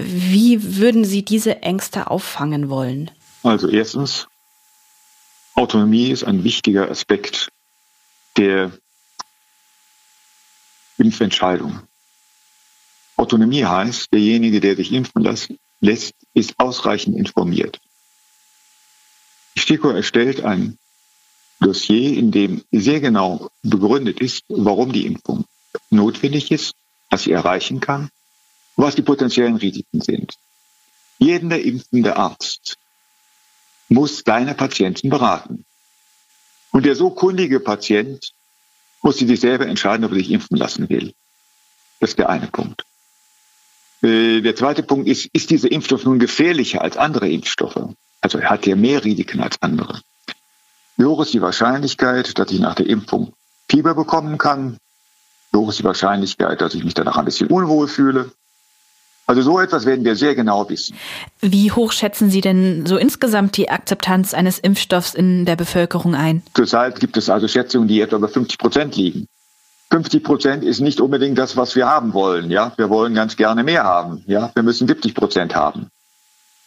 Wie 0.00 0.76
würden 0.78 1.04
Sie 1.04 1.24
diese 1.24 1.62
Ängste 1.62 2.10
auffangen 2.10 2.68
wollen? 2.68 3.10
Also 3.42 3.68
erstens, 3.68 4.26
Autonomie 5.54 6.10
ist 6.10 6.24
ein 6.24 6.44
wichtiger 6.44 6.90
Aspekt 6.90 7.50
der 8.36 8.72
Impfentscheidung. 10.98 11.80
Autonomie 13.16 13.64
heißt, 13.64 14.12
derjenige, 14.12 14.60
der 14.60 14.76
sich 14.76 14.92
impfen 14.92 15.22
lässt, 15.80 16.14
ist 16.34 16.54
ausreichend 16.58 17.16
informiert. 17.16 17.80
STIKO 19.64 19.88
erstellt 19.88 20.44
ein 20.44 20.78
Dossier, 21.58 22.18
in 22.18 22.30
dem 22.32 22.62
sehr 22.70 23.00
genau 23.00 23.48
begründet 23.62 24.20
ist, 24.20 24.44
warum 24.48 24.92
die 24.92 25.06
Impfung 25.06 25.46
notwendig 25.88 26.50
ist, 26.50 26.74
was 27.08 27.22
sie 27.22 27.32
erreichen 27.32 27.80
kann, 27.80 28.10
was 28.76 28.94
die 28.94 29.00
potenziellen 29.00 29.56
Risiken 29.56 30.02
sind. 30.02 30.34
Jeder 31.18 31.58
impfende 31.58 32.16
Arzt 32.18 32.76
muss 33.88 34.22
deine 34.22 34.54
Patienten 34.54 35.08
beraten. 35.08 35.64
Und 36.70 36.84
der 36.84 36.94
so 36.94 37.08
kundige 37.08 37.58
Patient 37.58 38.34
muss 39.00 39.16
sich 39.16 39.40
selber 39.40 39.66
entscheiden, 39.66 40.04
ob 40.04 40.12
er 40.12 40.18
sich 40.18 40.30
impfen 40.30 40.58
lassen 40.58 40.90
will. 40.90 41.14
Das 42.00 42.10
ist 42.10 42.18
der 42.18 42.28
eine 42.28 42.48
Punkt. 42.48 42.84
Äh, 44.02 44.42
der 44.42 44.56
zweite 44.56 44.82
Punkt 44.82 45.08
ist, 45.08 45.30
ist 45.32 45.48
dieser 45.48 45.72
Impfstoff 45.72 46.04
nun 46.04 46.18
gefährlicher 46.18 46.82
als 46.82 46.98
andere 46.98 47.30
Impfstoffe? 47.30 47.94
Also 48.24 48.38
er 48.38 48.48
hat 48.48 48.64
ja 48.66 48.74
mehr 48.74 49.04
Risiken 49.04 49.40
als 49.40 49.60
andere. 49.60 50.00
Hoch 50.98 51.20
ist 51.20 51.34
die 51.34 51.42
Wahrscheinlichkeit, 51.42 52.38
dass 52.38 52.50
ich 52.50 52.58
nach 52.58 52.74
der 52.74 52.86
Impfung 52.86 53.34
Fieber 53.68 53.94
bekommen 53.94 54.38
kann? 54.38 54.78
Hoch 55.54 55.68
ist 55.68 55.80
die 55.80 55.84
Wahrscheinlichkeit, 55.84 56.62
dass 56.62 56.74
ich 56.74 56.84
mich 56.84 56.94
danach 56.94 57.18
ein 57.18 57.26
bisschen 57.26 57.48
unwohl 57.48 57.86
fühle? 57.86 58.32
Also 59.26 59.42
so 59.42 59.60
etwas 59.60 59.84
werden 59.84 60.06
wir 60.06 60.16
sehr 60.16 60.34
genau 60.34 60.70
wissen. 60.70 60.96
Wie 61.42 61.70
hoch 61.70 61.92
schätzen 61.92 62.30
Sie 62.30 62.40
denn 62.40 62.86
so 62.86 62.96
insgesamt 62.96 63.58
die 63.58 63.68
Akzeptanz 63.68 64.32
eines 64.32 64.58
Impfstoffs 64.58 65.12
in 65.12 65.44
der 65.44 65.56
Bevölkerung 65.56 66.14
ein? 66.14 66.42
Zurzeit 66.54 67.00
gibt 67.00 67.18
es 67.18 67.28
also 67.28 67.46
Schätzungen, 67.46 67.88
die 67.88 68.00
etwa 68.00 68.16
bei 68.16 68.28
50 68.28 68.56
Prozent 68.56 68.96
liegen. 68.96 69.26
50 69.90 70.24
Prozent 70.24 70.64
ist 70.64 70.80
nicht 70.80 71.02
unbedingt 71.02 71.36
das, 71.36 71.58
was 71.58 71.76
wir 71.76 71.86
haben 71.86 72.14
wollen. 72.14 72.50
Ja, 72.50 72.72
wir 72.78 72.88
wollen 72.88 73.14
ganz 73.14 73.36
gerne 73.36 73.64
mehr 73.64 73.84
haben. 73.84 74.24
Ja, 74.26 74.50
wir 74.54 74.62
müssen 74.62 74.88
70 74.88 75.14
Prozent 75.14 75.54
haben 75.54 75.90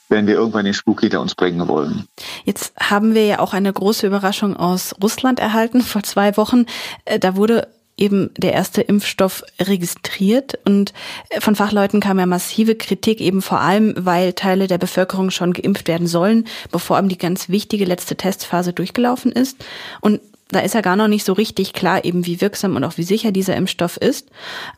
wenn 0.10 0.28
wir 0.28 0.36
irgendwann 0.36 0.66
den 0.66 0.74
Spuk 0.74 1.02
hinter 1.02 1.22
uns 1.22 1.36
bringen 1.36 1.68
wollen. 1.68 2.08
Jetzt 2.46 2.74
haben 2.80 3.14
wir 3.14 3.26
ja 3.26 3.40
auch 3.40 3.54
eine 3.54 3.72
große 3.72 4.08
Überraschung 4.08 4.56
aus 4.56 4.96
Russland 5.02 5.40
erhalten 5.40 5.82
vor 5.82 6.04
zwei 6.04 6.38
Wochen. 6.38 6.66
Äh, 7.06 7.20
da 7.20 7.36
wurde 7.36 7.68
eben 7.98 8.30
der 8.38 8.54
erste 8.54 8.82
Impfstoff 8.82 9.44
registriert 9.60 10.60
und 10.66 10.94
äh, 11.30 11.42
von 11.42 11.56
Fachleuten 11.56 12.00
kam 12.00 12.20
ja 12.20 12.26
massive 12.26 12.76
Kritik 12.76 13.20
eben 13.20 13.42
vor 13.42 13.60
allem, 13.60 13.94
weil 13.98 14.34
Teile 14.34 14.68
der 14.68 14.78
Bevölkerung 14.78 15.32
schon 15.32 15.54
geimpft 15.54 15.88
werden 15.88 16.08
sollen, 16.08 16.46
bevor 16.72 16.98
eben 16.98 17.10
die 17.10 17.18
ganz 17.18 17.50
wichtige 17.50 17.86
letzte 17.86 18.16
Testphase 18.16 18.72
durchgelaufen 18.72 19.32
ist. 19.32 19.66
Und 20.00 20.22
da 20.50 20.60
ist 20.60 20.76
ja 20.76 20.82
gar 20.82 20.96
noch 20.96 21.08
nicht 21.08 21.26
so 21.26 21.34
richtig 21.34 21.74
klar, 21.74 22.06
eben 22.06 22.26
wie 22.26 22.42
wirksam 22.42 22.76
und 22.76 22.84
auch 22.84 22.98
wie 22.98 23.04
sicher 23.04 23.32
dieser 23.32 23.56
Impfstoff 23.56 23.98
ist, 23.98 24.30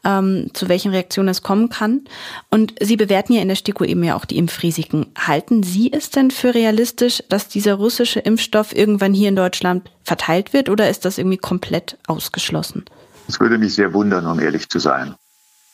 ähm, 0.03 0.49
zu 0.53 0.69
welchen 0.69 0.91
Reaktionen 0.91 1.29
es 1.29 1.41
kommen 1.41 1.69
kann. 1.69 2.01
Und 2.49 2.73
Sie 2.82 2.97
bewerten 2.97 3.34
ja 3.34 3.41
in 3.41 3.47
der 3.47 3.55
STIKO 3.55 3.84
eben 3.84 4.03
ja 4.03 4.15
auch 4.15 4.25
die 4.25 4.38
Impfrisiken. 4.38 5.08
Halten 5.17 5.63
Sie 5.63 5.91
es 5.93 6.10
denn 6.10 6.32
für 6.32 6.53
realistisch, 6.53 7.23
dass 7.29 7.47
dieser 7.47 7.75
russische 7.75 8.19
Impfstoff 8.19 8.75
irgendwann 8.75 9.13
hier 9.13 9.29
in 9.29 9.36
Deutschland 9.36 9.89
verteilt 10.03 10.53
wird 10.53 10.69
oder 10.69 10.89
ist 10.89 11.05
das 11.05 11.17
irgendwie 11.17 11.38
komplett 11.38 11.97
ausgeschlossen? 12.08 12.86
Das 13.27 13.39
würde 13.39 13.58
mich 13.58 13.75
sehr 13.75 13.93
wundern, 13.93 14.25
um 14.25 14.39
ehrlich 14.39 14.69
zu 14.69 14.79
sein. 14.79 15.15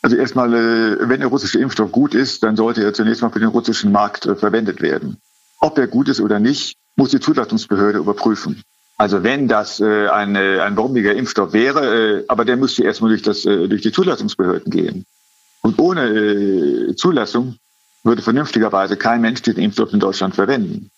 Also 0.02 0.18
erstmal, 0.18 0.54
äh, 0.54 1.10
wenn 1.10 1.22
der 1.22 1.30
russische 1.30 1.60
Impfstoff 1.60 1.92
gut 1.92 2.14
ist, 2.14 2.44
dann 2.44 2.56
sollte 2.56 2.84
er 2.84 2.94
zunächst 2.94 3.22
mal 3.22 3.32
für 3.32 3.40
den 3.40 3.50
russischen 3.50 3.92
Markt 3.92 4.26
äh, 4.26 4.36
verwendet 4.36 4.82
werden. 4.82 5.18
Ob 5.62 5.78
er 5.78 5.88
gut 5.88 6.10
ist 6.10 6.22
oder 6.22 6.40
nicht, 6.40 6.78
muss 6.96 7.10
die 7.10 7.20
Zulassungsbehörde 7.20 7.98
überprüfen. 8.00 8.62
Also 8.98 9.24
wenn 9.24 9.48
das 9.48 9.80
äh, 9.82 10.08
ein, 10.08 10.36
äh, 10.36 10.60
ein 10.60 10.76
bombiger 10.76 11.14
Impfstoff 11.14 11.52
wäre, 11.52 12.20
äh, 12.20 12.26
aber 12.28 12.46
der 12.46 12.56
müsste 12.56 12.84
erstmal 12.84 13.10
durch, 13.10 13.22
das, 13.22 13.46
äh, 13.46 13.68
durch 13.68 13.82
die 13.82 13.92
Zulassungsbehörden 13.92 14.72
gehen. 14.72 15.06
Und 15.62 15.80
ohne 15.80 16.08
äh, 16.08 16.96
Zulassung 16.96 17.58
würde 18.04 18.22
vernünftigerweise 18.22 18.96
kein 18.96 19.22
Mensch 19.22 19.42
diesen 19.42 19.62
Impfstoff 19.62 19.92
in 19.92 20.00
Deutschland 20.00 20.36
verwenden. 20.36 20.92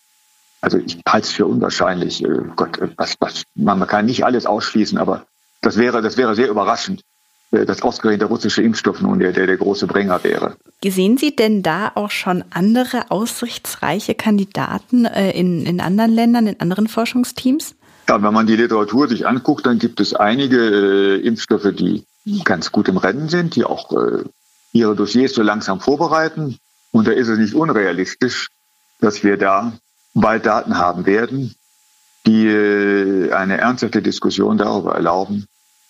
Also 0.62 0.78
ich 0.78 1.00
halte 1.08 1.28
es 1.28 1.34
für 1.34 1.46
unwahrscheinlich. 1.46 2.24
Äh, 2.24 2.44
Gott, 2.56 2.78
äh, 2.78 2.90
was, 2.98 3.16
was, 3.20 3.44
man 3.56 3.86
kann 3.88 4.06
nicht 4.06 4.26
alles 4.26 4.46
ausschließen, 4.46 4.98
aber 4.98 5.26
das 5.62 5.78
wäre, 5.78 6.02
das 6.02 6.18
wäre 6.18 6.36
sehr 6.36 6.50
überraschend, 6.50 7.02
äh, 7.52 7.66
dass 7.66 7.82
ausgerechnet 7.82 8.22
der 8.22 8.28
russische 8.28 8.62
Impfstoff 8.62 9.02
nun 9.02 9.20
der, 9.20 9.32
der, 9.32 9.48
der 9.48 9.58
große 9.58 9.88
Bringer 9.88 10.24
wäre. 10.24 10.58
Sehen 10.84 11.18
Sie 11.18 11.36
denn 11.36 11.64
da 11.64 11.92
auch 11.96 12.12
schon 12.12 12.44
andere 12.52 13.10
aussichtsreiche 13.10 14.14
Kandidaten 14.14 15.06
äh, 15.06 15.32
in, 15.32 15.66
in 15.66 15.80
anderen 15.80 16.12
Ländern, 16.12 16.46
in 16.48 16.60
anderen 16.60 16.88
Forschungsteams? 16.88 17.76
Ja, 18.10 18.22
wenn 18.24 18.34
man 18.34 18.48
die 18.48 18.56
Literatur 18.56 19.08
sich 19.08 19.28
anguckt, 19.28 19.66
dann 19.66 19.80
gibt 19.80 20.00
es 20.00 20.14
einige 20.14 20.58
äh, 20.58 21.20
Impfstoffe, 21.20 21.74
die 21.74 22.06
ganz 22.46 22.72
gut 22.72 22.88
im 22.88 22.98
Rennen 22.98 23.28
sind, 23.28 23.56
die 23.56 23.66
auch 23.66 23.92
äh, 23.92 24.24
ihre 24.72 24.96
Dossiers 24.96 25.34
so 25.34 25.42
langsam 25.42 25.80
vorbereiten. 25.82 26.58
Und 26.92 27.08
da 27.08 27.12
ist 27.12 27.28
es 27.28 27.38
nicht 27.38 27.54
unrealistisch, 27.54 28.50
dass 29.00 29.24
wir 29.24 29.38
da 29.38 29.74
bald 30.14 30.46
Daten 30.46 30.78
haben 30.78 31.06
werden, 31.06 31.56
die 32.26 32.48
äh, 32.48 33.32
eine 33.34 33.58
ernsthafte 33.58 34.02
Diskussion 34.02 34.58
darüber 34.58 34.96
erlauben, 34.96 35.46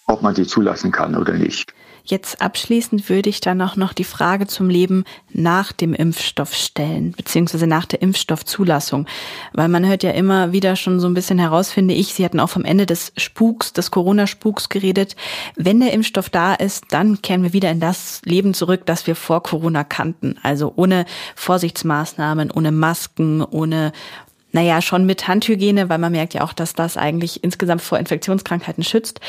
ob 0.07 0.21
man 0.21 0.35
sie 0.35 0.47
zulassen 0.47 0.91
kann 0.91 1.15
oder 1.15 1.33
nicht. 1.33 1.73
Jetzt 2.09 2.41
abschließend 2.41 3.09
würde 3.09 3.29
ich 3.29 3.41
dann 3.41 3.61
auch 3.61 3.75
noch 3.75 3.91
die 3.91 4.05
Frage 4.05 4.47
zum 4.47 4.69
Leben 4.69 5.03
nach 5.33 5.73
dem 5.73 5.93
Impfstoff 5.93 6.53
stellen, 6.53 7.11
beziehungsweise 7.11 7.67
nach 7.67 7.85
der 7.85 8.01
Impfstoffzulassung. 8.01 9.07
Weil 9.51 9.67
man 9.67 9.85
hört 9.85 10.03
ja 10.03 10.11
immer 10.11 10.53
wieder 10.53 10.77
schon 10.77 11.01
so 11.01 11.07
ein 11.07 11.13
bisschen 11.13 11.37
heraus, 11.37 11.69
finde 11.69 11.93
ich, 11.93 12.13
Sie 12.13 12.23
hatten 12.23 12.39
auch 12.39 12.49
vom 12.49 12.63
Ende 12.63 12.85
des 12.85 13.11
Spuks, 13.17 13.73
des 13.73 13.91
Corona-Spuks 13.91 14.69
geredet. 14.69 15.17
Wenn 15.57 15.81
der 15.81 15.91
Impfstoff 15.91 16.29
da 16.29 16.53
ist, 16.53 16.85
dann 16.91 17.21
kehren 17.21 17.43
wir 17.43 17.51
wieder 17.51 17.71
in 17.71 17.81
das 17.81 18.21
Leben 18.23 18.53
zurück, 18.53 18.85
das 18.85 19.05
wir 19.05 19.17
vor 19.17 19.43
Corona 19.43 19.83
kannten. 19.83 20.37
Also 20.43 20.71
ohne 20.77 21.05
Vorsichtsmaßnahmen, 21.35 22.51
ohne 22.51 22.71
Masken, 22.71 23.43
ohne 23.43 23.91
naja, 24.57 24.81
schon 24.81 25.05
mit 25.05 25.27
Handhygiene, 25.27 25.87
weil 25.87 25.99
man 25.99 26.11
merkt 26.11 26.33
ja 26.33 26.41
auch, 26.41 26.51
dass 26.51 26.73
das 26.73 26.97
eigentlich 26.97 27.43
insgesamt 27.43 27.83
vor 27.83 27.99
Infektionskrankheiten 27.99 28.83
schützt. 28.83 29.19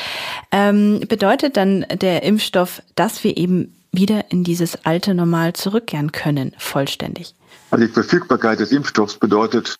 Ähm, 0.51 1.01
bedeutet 1.07 1.55
dann 1.55 1.85
der 2.01 2.23
Impfstoff, 2.23 2.81
dass 2.95 3.23
wir 3.23 3.37
eben 3.37 3.75
wieder 3.91 4.31
in 4.31 4.43
dieses 4.43 4.85
alte 4.85 5.13
Normal 5.13 5.53
zurückkehren 5.53 6.11
können, 6.11 6.55
vollständig? 6.57 7.35
Also 7.69 7.85
die 7.85 7.93
Verfügbarkeit 7.93 8.59
des 8.59 8.71
Impfstoffs 8.71 9.17
bedeutet 9.17 9.75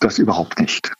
das 0.00 0.18
überhaupt 0.18 0.58
nicht. 0.58 0.92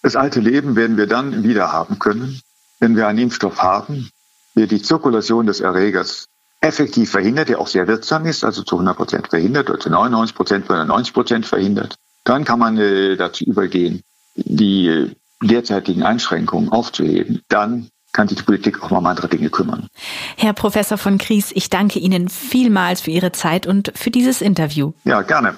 Das 0.00 0.16
alte 0.16 0.40
Leben 0.40 0.74
werden 0.74 0.96
wir 0.96 1.06
dann 1.06 1.42
wieder 1.42 1.70
haben 1.72 1.98
können, 1.98 2.40
wenn 2.80 2.96
wir 2.96 3.06
einen 3.06 3.18
Impfstoff 3.18 3.62
haben, 3.62 4.08
der 4.56 4.66
die 4.66 4.80
Zirkulation 4.80 5.44
des 5.44 5.60
Erregers 5.60 6.24
effektiv 6.62 7.10
verhindert, 7.10 7.50
der 7.50 7.60
auch 7.60 7.68
sehr 7.68 7.86
wirksam 7.86 8.24
ist, 8.24 8.44
also 8.44 8.62
zu 8.62 8.76
100 8.76 8.96
Prozent 8.96 9.28
verhindert 9.28 9.68
oder 9.68 9.78
zu 9.78 9.90
99 9.90 10.34
Prozent 10.34 10.70
oder 10.70 10.86
90 10.86 11.12
Prozent 11.12 11.44
verhindert. 11.44 11.96
Dann 12.24 12.44
kann 12.44 12.58
man 12.58 12.78
äh, 12.78 13.16
dazu 13.16 13.44
übergehen, 13.44 14.02
die 14.36 14.86
äh, 14.86 15.10
derzeitigen 15.42 16.02
Einschränkungen 16.02 16.70
aufzuheben. 16.70 17.42
Dann 17.48 17.88
kann 18.12 18.28
sich 18.28 18.38
die 18.38 18.44
Politik 18.44 18.82
auch 18.82 18.90
mal 18.90 18.98
um 18.98 19.06
andere 19.06 19.28
Dinge 19.28 19.50
kümmern. 19.50 19.88
Herr 20.36 20.52
Professor 20.52 20.98
von 20.98 21.18
Kries, 21.18 21.50
ich 21.52 21.70
danke 21.70 21.98
Ihnen 21.98 22.28
vielmals 22.28 23.00
für 23.00 23.10
Ihre 23.10 23.32
Zeit 23.32 23.66
und 23.66 23.92
für 23.96 24.10
dieses 24.10 24.42
Interview. 24.42 24.92
Ja, 25.04 25.22
gerne. 25.22 25.56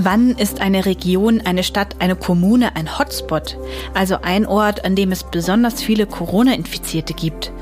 Wann 0.00 0.30
ist 0.30 0.60
eine 0.60 0.86
Region, 0.86 1.40
eine 1.40 1.64
Stadt, 1.64 1.96
eine 1.98 2.14
Kommune 2.14 2.76
ein 2.76 2.98
Hotspot, 2.98 3.58
also 3.94 4.18
ein 4.22 4.46
Ort, 4.46 4.84
an 4.84 4.94
dem 4.94 5.10
es 5.10 5.24
besonders 5.24 5.82
viele 5.82 6.06
Corona-Infizierte 6.06 7.14
gibt? 7.14 7.52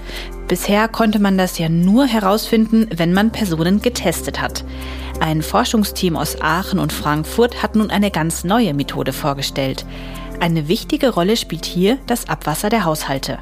Bisher 0.49 0.87
konnte 0.87 1.19
man 1.19 1.37
das 1.37 1.59
ja 1.59 1.69
nur 1.69 2.07
herausfinden, 2.07 2.89
wenn 2.95 3.13
man 3.13 3.33
Personen 3.33 3.83
getestet 3.83 4.41
hat. 4.41 4.65
Ein 5.19 5.43
Forschungsteam 5.43 6.17
aus 6.17 6.41
Aachen 6.41 6.79
und 6.79 6.93
Frankfurt 6.93 7.63
hat 7.63 7.75
nun 7.75 7.91
eine 7.91 8.13
ganz 8.13 8.45
neue 8.45 8.73
Methode 8.73 9.13
vorgestellt. 9.13 9.85
Eine 10.39 10.69
wichtige 10.69 11.11
Rolle 11.11 11.37
spielt 11.37 11.65
hier 11.65 11.99
das 12.07 12.29
Abwasser 12.29 12.69
der 12.69 12.85
Haushalte. 12.85 13.39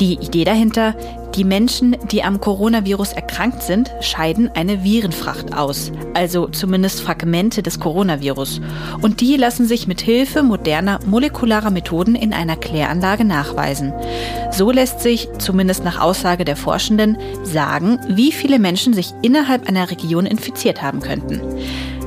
Die 0.00 0.14
Idee 0.14 0.44
dahinter, 0.44 0.94
die 1.34 1.44
Menschen, 1.44 1.96
die 2.10 2.22
am 2.22 2.40
Coronavirus 2.40 3.12
erkrankt 3.12 3.62
sind, 3.62 3.90
scheiden 4.00 4.50
eine 4.54 4.84
Virenfracht 4.84 5.54
aus, 5.54 5.92
also 6.14 6.48
zumindest 6.48 7.00
Fragmente 7.00 7.62
des 7.62 7.80
Coronavirus. 7.80 8.60
Und 9.00 9.20
die 9.20 9.36
lassen 9.36 9.66
sich 9.66 9.86
mit 9.86 10.00
Hilfe 10.00 10.42
moderner 10.42 10.98
molekularer 11.06 11.70
Methoden 11.70 12.14
in 12.14 12.32
einer 12.32 12.56
Kläranlage 12.56 13.24
nachweisen. 13.24 13.92
So 14.50 14.70
lässt 14.70 15.00
sich, 15.00 15.28
zumindest 15.38 15.84
nach 15.84 16.00
Aussage 16.00 16.44
der 16.44 16.56
Forschenden, 16.56 17.16
sagen, 17.44 17.98
wie 18.08 18.32
viele 18.32 18.58
Menschen 18.58 18.92
sich 18.92 19.12
innerhalb 19.22 19.68
einer 19.68 19.90
Region 19.90 20.26
infiziert 20.26 20.82
haben 20.82 21.00
könnten. 21.00 21.40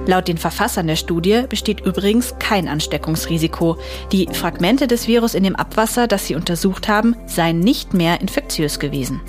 Laut 0.06 0.28
den 0.28 0.38
Verfassern 0.38 0.88
der 0.88 0.96
Studie 0.96 1.44
besteht 1.50 1.82
übrigens 1.82 2.36
kein 2.39 2.68
Ansteckungsrisiko. 2.68 3.78
Die 4.12 4.28
Fragmente 4.32 4.88
des 4.88 5.08
Virus 5.08 5.34
in 5.34 5.44
dem 5.44 5.56
Abwasser, 5.56 6.08
das 6.08 6.28
sie 6.28 6.36
untersucht 6.36 6.88
haben, 6.88 7.15
seien 7.26 7.60
nicht 7.60 7.94
mehr 7.94 8.22
infektiös 8.22 8.80
gewesen. 8.80 9.22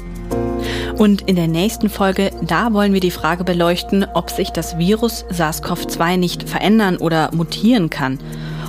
Und 0.99 1.23
in 1.23 1.37
der 1.37 1.49
nächsten 1.49 1.91
Folge, 1.91 2.31
da 2.43 2.73
wollen 2.73 2.93
wir 2.93 3.01
die 3.01 3.11
Frage 3.11 3.45
beleuchten, 3.45 4.07
ob 4.15 4.31
sich 4.31 4.51
das 4.51 4.79
Virus 4.79 5.25
SARS-CoV-2 5.31 6.17
nicht 6.17 6.49
verändern 6.49 6.97
oder 6.97 7.31
mutieren 7.35 7.91
kann 7.91 8.19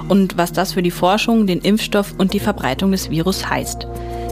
und 0.09 0.37
was 0.37 0.53
das 0.53 0.73
für 0.73 0.83
die 0.83 0.91
Forschung, 0.91 1.47
den 1.47 1.59
Impfstoff 1.59 2.15
und 2.17 2.33
die 2.33 2.39
Verbreitung 2.39 2.91
des 2.91 3.09
Virus 3.09 3.49
heißt. 3.49 3.87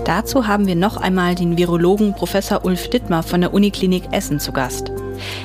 Dazu 0.05 0.47
haben 0.47 0.67
wir 0.67 0.75
noch 0.75 0.97
einmal 0.97 1.35
den 1.35 1.57
Virologen 1.57 2.13
Professor 2.13 2.63
Ulf 2.63 2.89
Dittmar 2.89 3.23
von 3.23 3.41
der 3.41 3.53
Uniklinik 3.53 4.03
Essen 4.11 4.39
zu 4.39 4.51
Gast. 4.51 4.91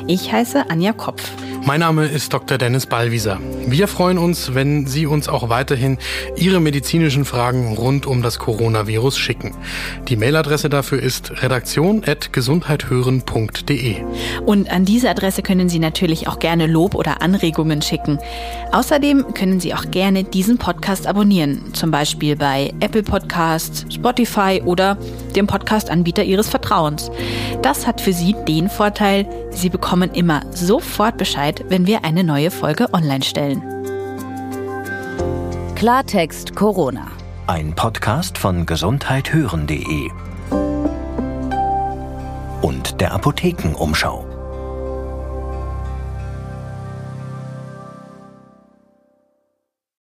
Ich 0.07 0.33
heiße 0.33 0.69
Anja 0.69 0.93
Kopf. 0.93 1.31
Mein 1.63 1.81
Name 1.81 2.07
ist 2.07 2.33
Dr. 2.33 2.57
Dennis 2.57 2.87
Ballwieser. 2.87 3.39
Wir 3.67 3.87
freuen 3.87 4.17
uns, 4.17 4.55
wenn 4.55 4.87
Sie 4.87 5.05
uns 5.07 5.29
auch 5.29 5.51
weiterhin 5.51 5.99
Ihre 6.35 6.59
medizinischen 6.59 7.27
Fragen 7.27 7.77
rund 7.77 8.07
um 8.07 8.23
das 8.23 8.39
Coronavirus 8.39 9.19
schicken. 9.19 9.55
Die 10.09 10.17
Mailadresse 10.17 10.71
dafür 10.71 11.03
ist 11.03 11.43
redaktion.gesundheithören.de. 11.43 13.97
Und 14.47 14.71
an 14.71 14.87
diese 14.87 15.11
Adresse 15.11 15.43
können 15.43 15.69
Sie 15.69 15.79
natürlich 15.79 16.29
auch 16.29 16.39
gerne 16.39 16.67
Lob 16.67 16.95
oder 16.95 17.21
Anregungen 17.21 17.83
schicken. 17.83 18.19
Außerdem 18.73 19.35
können 19.35 19.61
Sie 19.61 19.75
auch 19.75 19.91
gerne 19.91 20.25
diesen 20.25 20.57
Podcast 20.57 21.07
abonnieren, 21.07 21.75
zum 21.75 21.91
Beispiel 21.91 22.37
bei 22.37 22.73
Apple 22.81 23.03
Podcasts, 23.03 23.85
Spotify 23.93 24.63
oder 24.65 24.97
dem 25.37 25.47
Podcast-Anbieter 25.47 26.25
Ihres 26.25 26.49
Vertrauens. 26.49 27.11
Das 27.63 27.87
hat 27.87 28.01
für 28.01 28.15
Sie 28.15 28.35
den 28.49 28.71
Vorteil, 28.71 29.27
Sie 29.51 29.69
bekommen 29.69 30.11
immer 30.15 30.41
sofort 30.53 31.19
Bescheid, 31.51 31.65
wenn 31.69 31.87
wir 31.87 32.05
eine 32.05 32.25
neue 32.25 32.51
Folge 32.51 32.93
online 32.93 33.23
stellen. 33.23 33.63
Klartext 35.75 36.55
Corona. 36.55 37.07
Ein 37.47 37.75
Podcast 37.75 38.39
von 38.39 38.67
gesundheithören.de 38.67 40.11
und 42.63 43.01
der 43.01 43.13
Apothekenumschau. 43.13 44.30